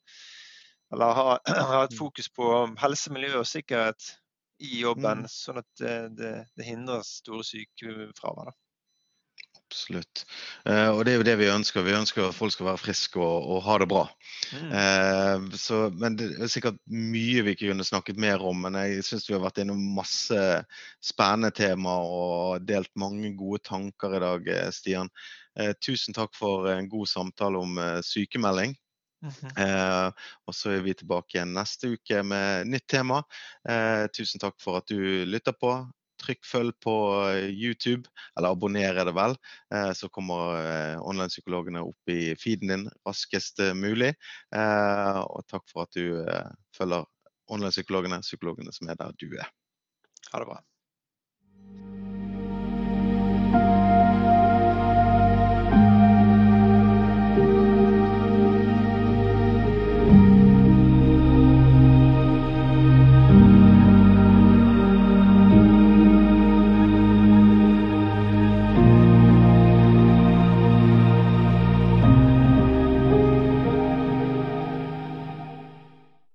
[0.95, 1.37] eller ha,
[1.71, 2.49] ha, et fokus på
[2.79, 4.13] helse, miljø og sikkerhet
[4.63, 5.31] i jobben, mm.
[5.33, 8.55] sånn at det, det, det hindrer store sykefravær.
[9.71, 10.25] Absolutt.
[10.67, 11.85] Eh, og det er jo det vi ønsker.
[11.85, 14.01] Vi ønsker at folk skal være friske og, og ha det bra.
[14.51, 14.73] Mm.
[14.81, 18.65] Eh, så, men det er sikkert mye vi ikke kunne snakket mer om.
[18.65, 20.41] Men jeg syns vi har vært innom masse
[20.99, 25.11] spennende tema og delt mange gode tanker i dag, eh, Stian.
[25.55, 28.75] Eh, tusen takk for en god samtale om eh, sykemelding.
[29.21, 30.13] Mm -hmm.
[30.47, 33.21] og så er vi tilbake igjen neste uke med nytt tema.
[34.17, 35.91] tusen takk for at du lytter på
[36.21, 36.95] trykk følg på
[37.29, 39.35] eh, YouTube, eller abonner er det vel.
[39.73, 44.13] Eh, så kommer eh, online-psykologene opp i feeden din raskest mulig.
[44.51, 46.21] Og takk for at du
[46.77, 47.07] følger
[47.51, 49.49] online-psykologene, psykologene som er der du er.
[50.31, 50.61] Ha det bra.